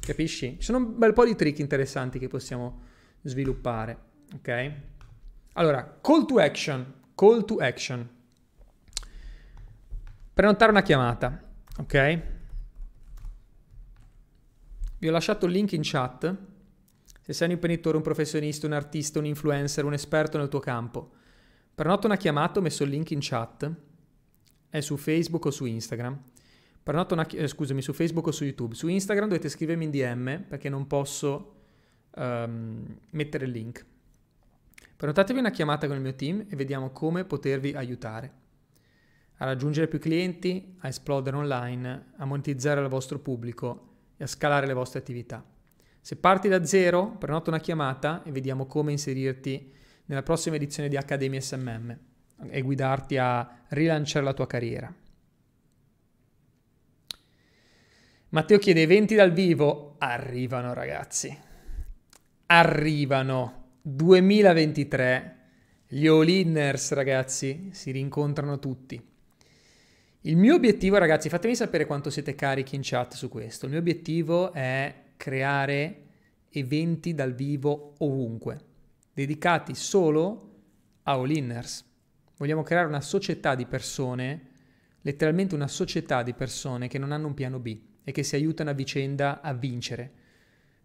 [0.00, 0.56] capisci?
[0.58, 2.80] Ci sono un bel po' di trick interessanti che possiamo
[3.22, 3.98] sviluppare,
[4.34, 4.72] ok?
[5.54, 8.08] Allora, call to action, call to action.
[10.32, 11.42] Prenotare una chiamata,
[11.78, 12.20] ok?
[14.98, 16.50] Vi ho lasciato il link in chat.
[17.22, 21.20] Se sei un imprenditore, un professionista, un artista, un influencer, un esperto nel tuo campo
[21.74, 23.70] Prenota una chiamata, ho messo il link in chat,
[24.68, 26.20] è su Facebook o su Instagram.
[26.82, 28.74] Prenota una, eh, scusami, su Facebook o su YouTube.
[28.74, 31.54] Su Instagram dovete scrivermi in DM perché non posso
[32.14, 33.86] um, mettere il link.
[34.96, 38.40] Prenotatevi una chiamata con il mio team e vediamo come potervi aiutare
[39.38, 44.66] a raggiungere più clienti, a esplodere online, a monetizzare il vostro pubblico e a scalare
[44.66, 45.51] le vostre attività.
[46.04, 49.72] Se parti da zero, prenota una chiamata e vediamo come inserirti
[50.06, 51.96] nella prossima edizione di Accademia SMM
[52.48, 54.92] e guidarti a rilanciare la tua carriera.
[58.30, 59.94] Matteo chiede eventi dal vivo.
[59.98, 61.38] Arrivano ragazzi.
[62.46, 63.76] Arrivano.
[63.82, 65.36] 2023.
[65.86, 69.00] Gli all-inners ragazzi si rincontrano tutti.
[70.22, 73.66] Il mio obiettivo ragazzi, fatemi sapere quanto siete carichi in chat su questo.
[73.66, 76.06] Il mio obiettivo è creare
[76.48, 78.58] eventi dal vivo ovunque
[79.14, 80.50] dedicati solo
[81.04, 81.84] a all-inners.
[82.36, 84.48] Vogliamo creare una società di persone,
[85.02, 88.70] letteralmente una società di persone che non hanno un piano B e che si aiutano
[88.70, 90.12] a vicenda a vincere,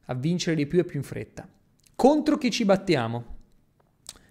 [0.06, 1.50] a vincere di più e più in fretta.
[1.96, 3.38] Contro chi ci battiamo?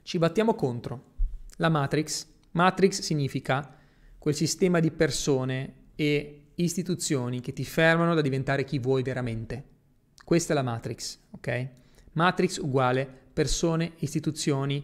[0.02, 1.14] Ci battiamo contro
[1.56, 2.28] la Matrix.
[2.52, 3.76] Matrix significa
[4.18, 9.74] quel sistema di persone e istituzioni che ti fermano da diventare chi vuoi veramente.
[10.24, 11.68] Questa è la Matrix, ok?
[12.12, 14.82] Matrix uguale persone, istituzioni,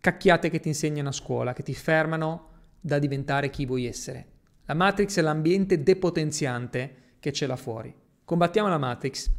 [0.00, 2.48] cacchiate che ti insegnano a scuola, che ti fermano
[2.80, 4.26] da diventare chi vuoi essere.
[4.64, 7.94] La Matrix è l'ambiente depotenziante che c'è là fuori.
[8.24, 9.30] Combattiamo la Matrix.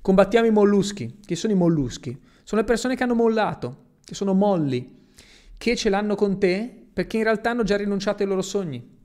[0.00, 1.18] Combattiamo i molluschi.
[1.24, 2.18] Chi sono i molluschi?
[2.42, 5.10] Sono le persone che hanno mollato, che sono molli,
[5.58, 8.97] che ce l'hanno con te perché in realtà hanno già rinunciato ai loro sogni.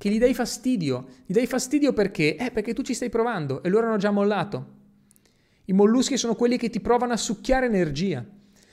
[0.00, 1.08] Che gli dai fastidio.
[1.26, 2.34] Gli dai fastidio perché?
[2.34, 4.78] Eh, perché tu ci stai provando e loro hanno già mollato.
[5.66, 8.24] I molluschi sono quelli che ti provano a succhiare energia,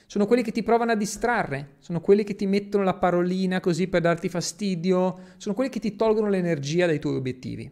[0.06, 3.88] sono quelli che ti provano a distrarre, sono quelli che ti mettono la parolina così
[3.88, 7.70] per darti fastidio, sono quelli che ti tolgono l'energia dai tuoi obiettivi.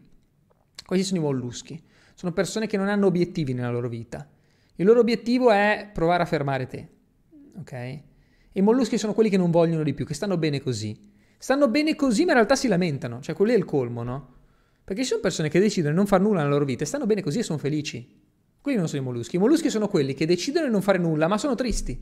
[0.84, 1.82] Questi sono i molluschi.
[2.14, 4.28] Sono persone che non hanno obiettivi nella loro vita.
[4.74, 6.88] Il loro obiettivo è provare a fermare te.
[7.56, 7.72] Ok?
[7.72, 8.02] E
[8.52, 11.14] i molluschi sono quelli che non vogliono di più, che stanno bene così.
[11.38, 13.20] Stanno bene così, ma in realtà si lamentano.
[13.20, 14.34] Cioè, quello è il colmo, no?
[14.84, 17.06] Perché ci sono persone che decidono di non fare nulla nella loro vita e stanno
[17.06, 18.24] bene così e sono felici.
[18.60, 19.36] Quelli non sono i molluschi.
[19.36, 22.00] I molluschi sono quelli che decidono di non fare nulla, ma sono tristi.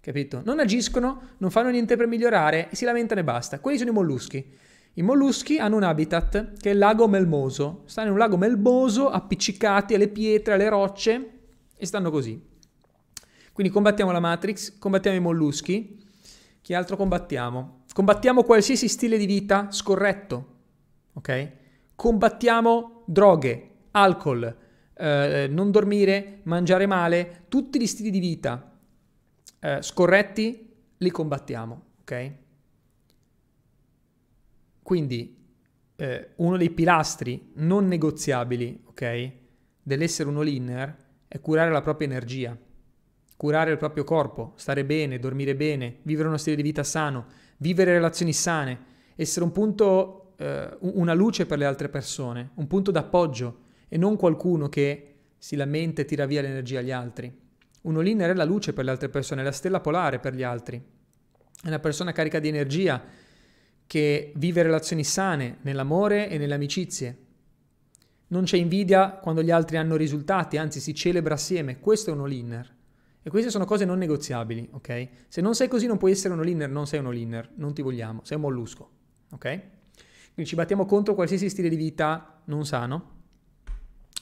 [0.00, 0.42] Capito?
[0.44, 3.58] Non agiscono, non fanno niente per migliorare e si lamentano e basta.
[3.58, 4.52] Quelli sono i molluschi.
[4.94, 7.82] I molluschi hanno un habitat che è il lago melmoso.
[7.86, 11.30] Stanno in un lago melmoso, appiccicati alle pietre, alle rocce
[11.76, 12.40] e stanno così.
[13.52, 16.02] Quindi combattiamo la Matrix, combattiamo i molluschi.
[16.60, 17.84] Chi altro combattiamo?
[17.96, 20.54] Combattiamo qualsiasi stile di vita scorretto.
[21.14, 21.52] Ok?
[21.94, 24.54] Combattiamo droghe, alcol,
[24.92, 28.78] eh, non dormire, mangiare male, tutti gli stili di vita
[29.60, 32.32] eh, scorretti li combattiamo, ok?
[34.82, 35.48] Quindi
[35.96, 39.32] eh, uno dei pilastri non negoziabili, ok,
[39.82, 42.54] dell'essere un all-inner è curare la propria energia,
[43.38, 47.92] curare il proprio corpo, stare bene, dormire bene, vivere uno stile di vita sano, vivere
[47.92, 48.78] relazioni sane,
[49.16, 54.16] essere un punto, eh, una luce per le altre persone, un punto d'appoggio e non
[54.16, 57.44] qualcuno che si lamenta e tira via l'energia agli altri.
[57.82, 60.42] Un all-inner è la luce per le altre persone, è la stella polare per gli
[60.42, 60.76] altri.
[61.62, 63.02] È una persona carica di energia
[63.86, 67.18] che vive relazioni sane nell'amore e nelle amicizie.
[68.28, 71.78] Non c'è invidia quando gli altri hanno risultati, anzi si celebra assieme.
[71.78, 72.75] Questo è un all-inner.
[73.26, 75.08] E queste sono cose non negoziabili, ok?
[75.26, 77.82] Se non sei così non puoi essere un all-inner, non sei un all-inner, non ti
[77.82, 78.90] vogliamo, sei un mollusco,
[79.32, 79.60] ok?
[80.32, 83.16] Quindi ci battiamo contro qualsiasi stile di vita non sano,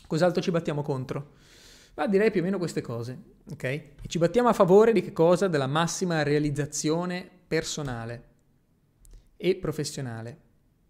[0.07, 1.33] Cos'altro ci battiamo contro?
[1.95, 3.19] Ma direi più o meno queste cose,
[3.51, 3.65] ok?
[3.65, 5.49] E ci battiamo a favore di che cosa?
[5.49, 8.29] Della massima realizzazione personale
[9.37, 10.39] e professionale.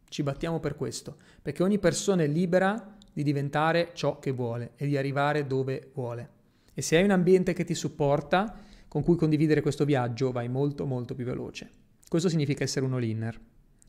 [0.08, 4.86] Ci battiamo per questo, perché ogni persona è libera di diventare ciò che vuole e
[4.86, 6.28] di arrivare dove vuole.
[6.74, 8.58] E se hai un ambiente che ti supporta,
[8.88, 11.70] con cui condividere questo viaggio, vai molto molto più veloce.
[12.08, 13.40] Questo significa essere un all-inner,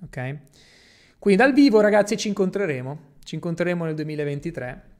[0.03, 0.37] ok?
[1.19, 4.93] Quindi dal vivo ragazzi ci incontreremo, ci incontreremo nel 2023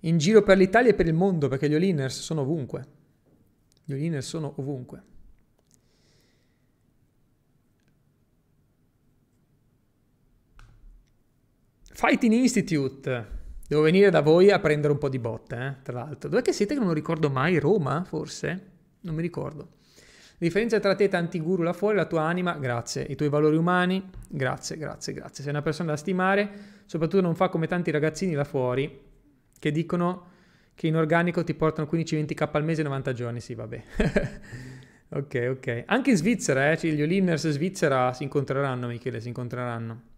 [0.00, 2.86] in giro per l'Italia e per il mondo, perché gli all-inners sono ovunque.
[3.84, 5.02] Gli all-inners sono ovunque.
[11.92, 13.38] Fighting Institute.
[13.70, 16.28] Devo venire da voi a prendere un po' di botte, eh, tra l'altro.
[16.28, 17.60] Dov'è che siete che non ricordo mai?
[17.60, 18.70] Roma, forse?
[19.02, 19.74] Non mi ricordo.
[20.38, 23.04] Differenza tra te, tanti guru là fuori, la tua anima, grazie.
[23.04, 25.44] I tuoi valori umani, grazie, grazie, grazie.
[25.44, 26.50] Sei una persona da stimare,
[26.84, 29.02] soprattutto non fa come tanti ragazzini là fuori
[29.56, 30.30] che dicono
[30.74, 33.82] che in organico ti portano 15-20k al mese 90 giorni, sì vabbè.
[35.14, 35.82] ok, ok.
[35.86, 40.09] Anche in Svizzera, eh, gli Oliners Svizzera si incontreranno, Michele, si incontreranno.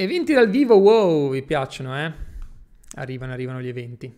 [0.00, 2.12] Eventi dal vivo, wow, vi piacciono, eh?
[2.94, 4.16] Arrivano, arrivano gli eventi.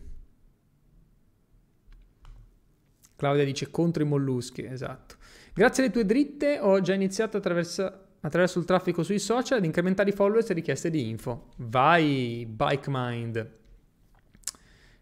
[3.17, 5.15] Claudia dice contro i molluschi, esatto.
[5.55, 10.11] Grazie alle tue dritte ho già iniziato attraverso attraverso il traffico sui social ad incrementare
[10.11, 11.49] i followers e richieste di info.
[11.57, 13.51] Vai, Bike Mind.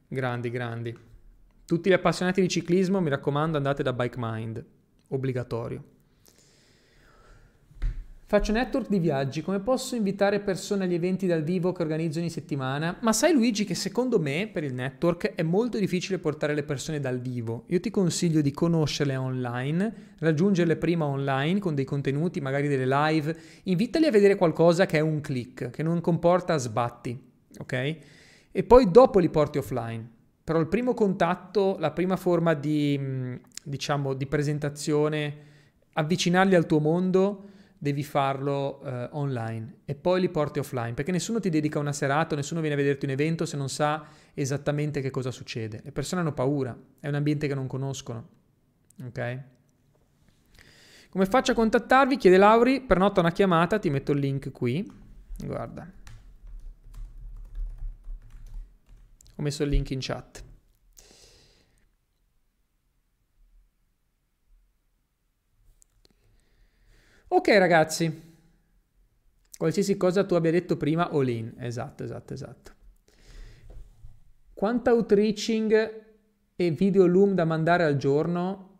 [0.07, 0.97] Grandi, grandi.
[1.66, 4.64] Tutti gli appassionati di ciclismo, mi raccomando, andate da Bike Mind.
[5.09, 5.97] Obbligatorio.
[8.31, 12.29] Faccio network di viaggi, come posso invitare persone agli eventi dal vivo che organizzo ogni
[12.29, 12.99] settimana?
[13.01, 17.01] Ma sai Luigi che secondo me per il network è molto difficile portare le persone
[17.01, 17.64] dal vivo.
[17.68, 23.35] Io ti consiglio di conoscerle online, raggiungerle prima online con dei contenuti, magari delle live,
[23.62, 27.18] invitali a vedere qualcosa che è un click, che non comporta sbatti,
[27.61, 27.97] ok?
[28.53, 30.07] E poi dopo li porti offline.
[30.45, 35.37] Però il primo contatto, la prima forma di, mm, diciamo, di presentazione,
[35.95, 41.39] avvicinarli al tuo mondo devi farlo eh, online e poi li porti offline, perché nessuno
[41.39, 44.05] ti dedica una serata, nessuno viene a vederti un evento se non sa
[44.35, 45.81] esattamente che cosa succede.
[45.85, 48.29] Le persone hanno paura, è un ambiente che non conoscono.
[49.05, 49.43] Ok?
[51.11, 52.16] Come faccio a contattarvi?
[52.16, 54.87] Chiede Lauri, prenota una chiamata, ti metto il link qui.
[55.43, 55.91] Guarda.
[59.37, 60.45] Ho messo il link in chat.
[67.31, 68.22] Ok ragazzi,
[69.59, 71.53] qualsiasi cosa tu abbia detto prima, all in.
[71.59, 72.72] Esatto, esatto, esatto.
[74.55, 76.05] Quanta outreaching
[76.57, 78.79] e video loom da mandare al giorno?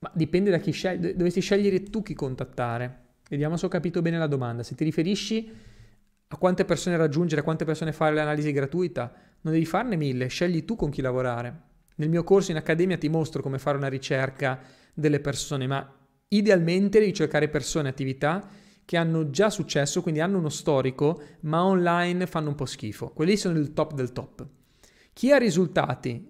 [0.00, 3.00] Ma dipende da chi scegli, dovresti scegliere tu chi contattare.
[3.30, 4.62] Vediamo se ho capito bene la domanda.
[4.62, 5.50] Se ti riferisci
[6.28, 10.66] a quante persone raggiungere, a quante persone fare l'analisi gratuita, non devi farne mille, scegli
[10.66, 11.60] tu con chi lavorare.
[11.94, 14.60] Nel mio corso in accademia ti mostro come fare una ricerca
[14.92, 15.96] delle persone, ma
[16.36, 18.48] idealmente devi cercare persone, attività
[18.84, 23.10] che hanno già successo, quindi hanno uno storico, ma online fanno un po' schifo.
[23.10, 24.46] Quelli sono il top del top.
[25.12, 26.28] Chi ha risultati,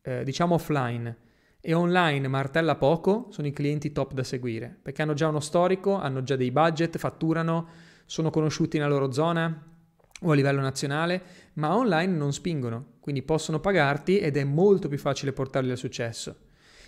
[0.00, 1.16] eh, diciamo offline,
[1.60, 5.94] e online martella poco sono i clienti top da seguire, perché hanno già uno storico,
[5.94, 7.68] hanno già dei budget, fatturano,
[8.04, 9.70] sono conosciuti nella loro zona
[10.24, 11.22] o a livello nazionale,
[11.54, 16.36] ma online non spingono, quindi possono pagarti ed è molto più facile portarli al successo.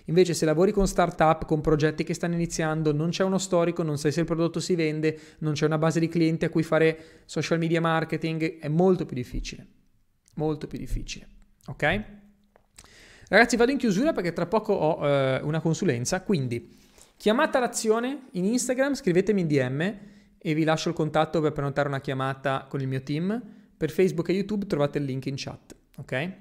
[0.06, 3.96] Invece se lavori con startup, con progetti che stanno iniziando, non c'è uno storico, non
[3.96, 7.22] sai se il prodotto si vende, non c'è una base di clienti a cui fare
[7.24, 9.66] social media marketing, è molto più difficile.
[10.34, 11.28] Molto più difficile.
[11.66, 12.02] Ok?
[13.28, 16.76] Ragazzi, vado in chiusura perché tra poco ho eh, una consulenza, quindi
[17.16, 19.98] chiamata all'azione in Instagram, scrivetemi in DM
[20.38, 23.42] e vi lascio il contatto per prenotare una chiamata con il mio team.
[23.76, 26.32] Per Facebook e YouTube trovate il link in chat, ok?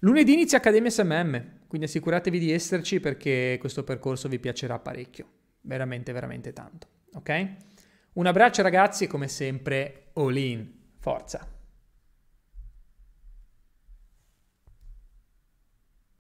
[0.00, 5.26] Lunedì inizia Accademia SMM, quindi assicuratevi di esserci perché questo percorso vi piacerà parecchio,
[5.62, 7.54] veramente, veramente tanto, ok?
[8.14, 11.55] Un abbraccio ragazzi e come sempre, all in, forza!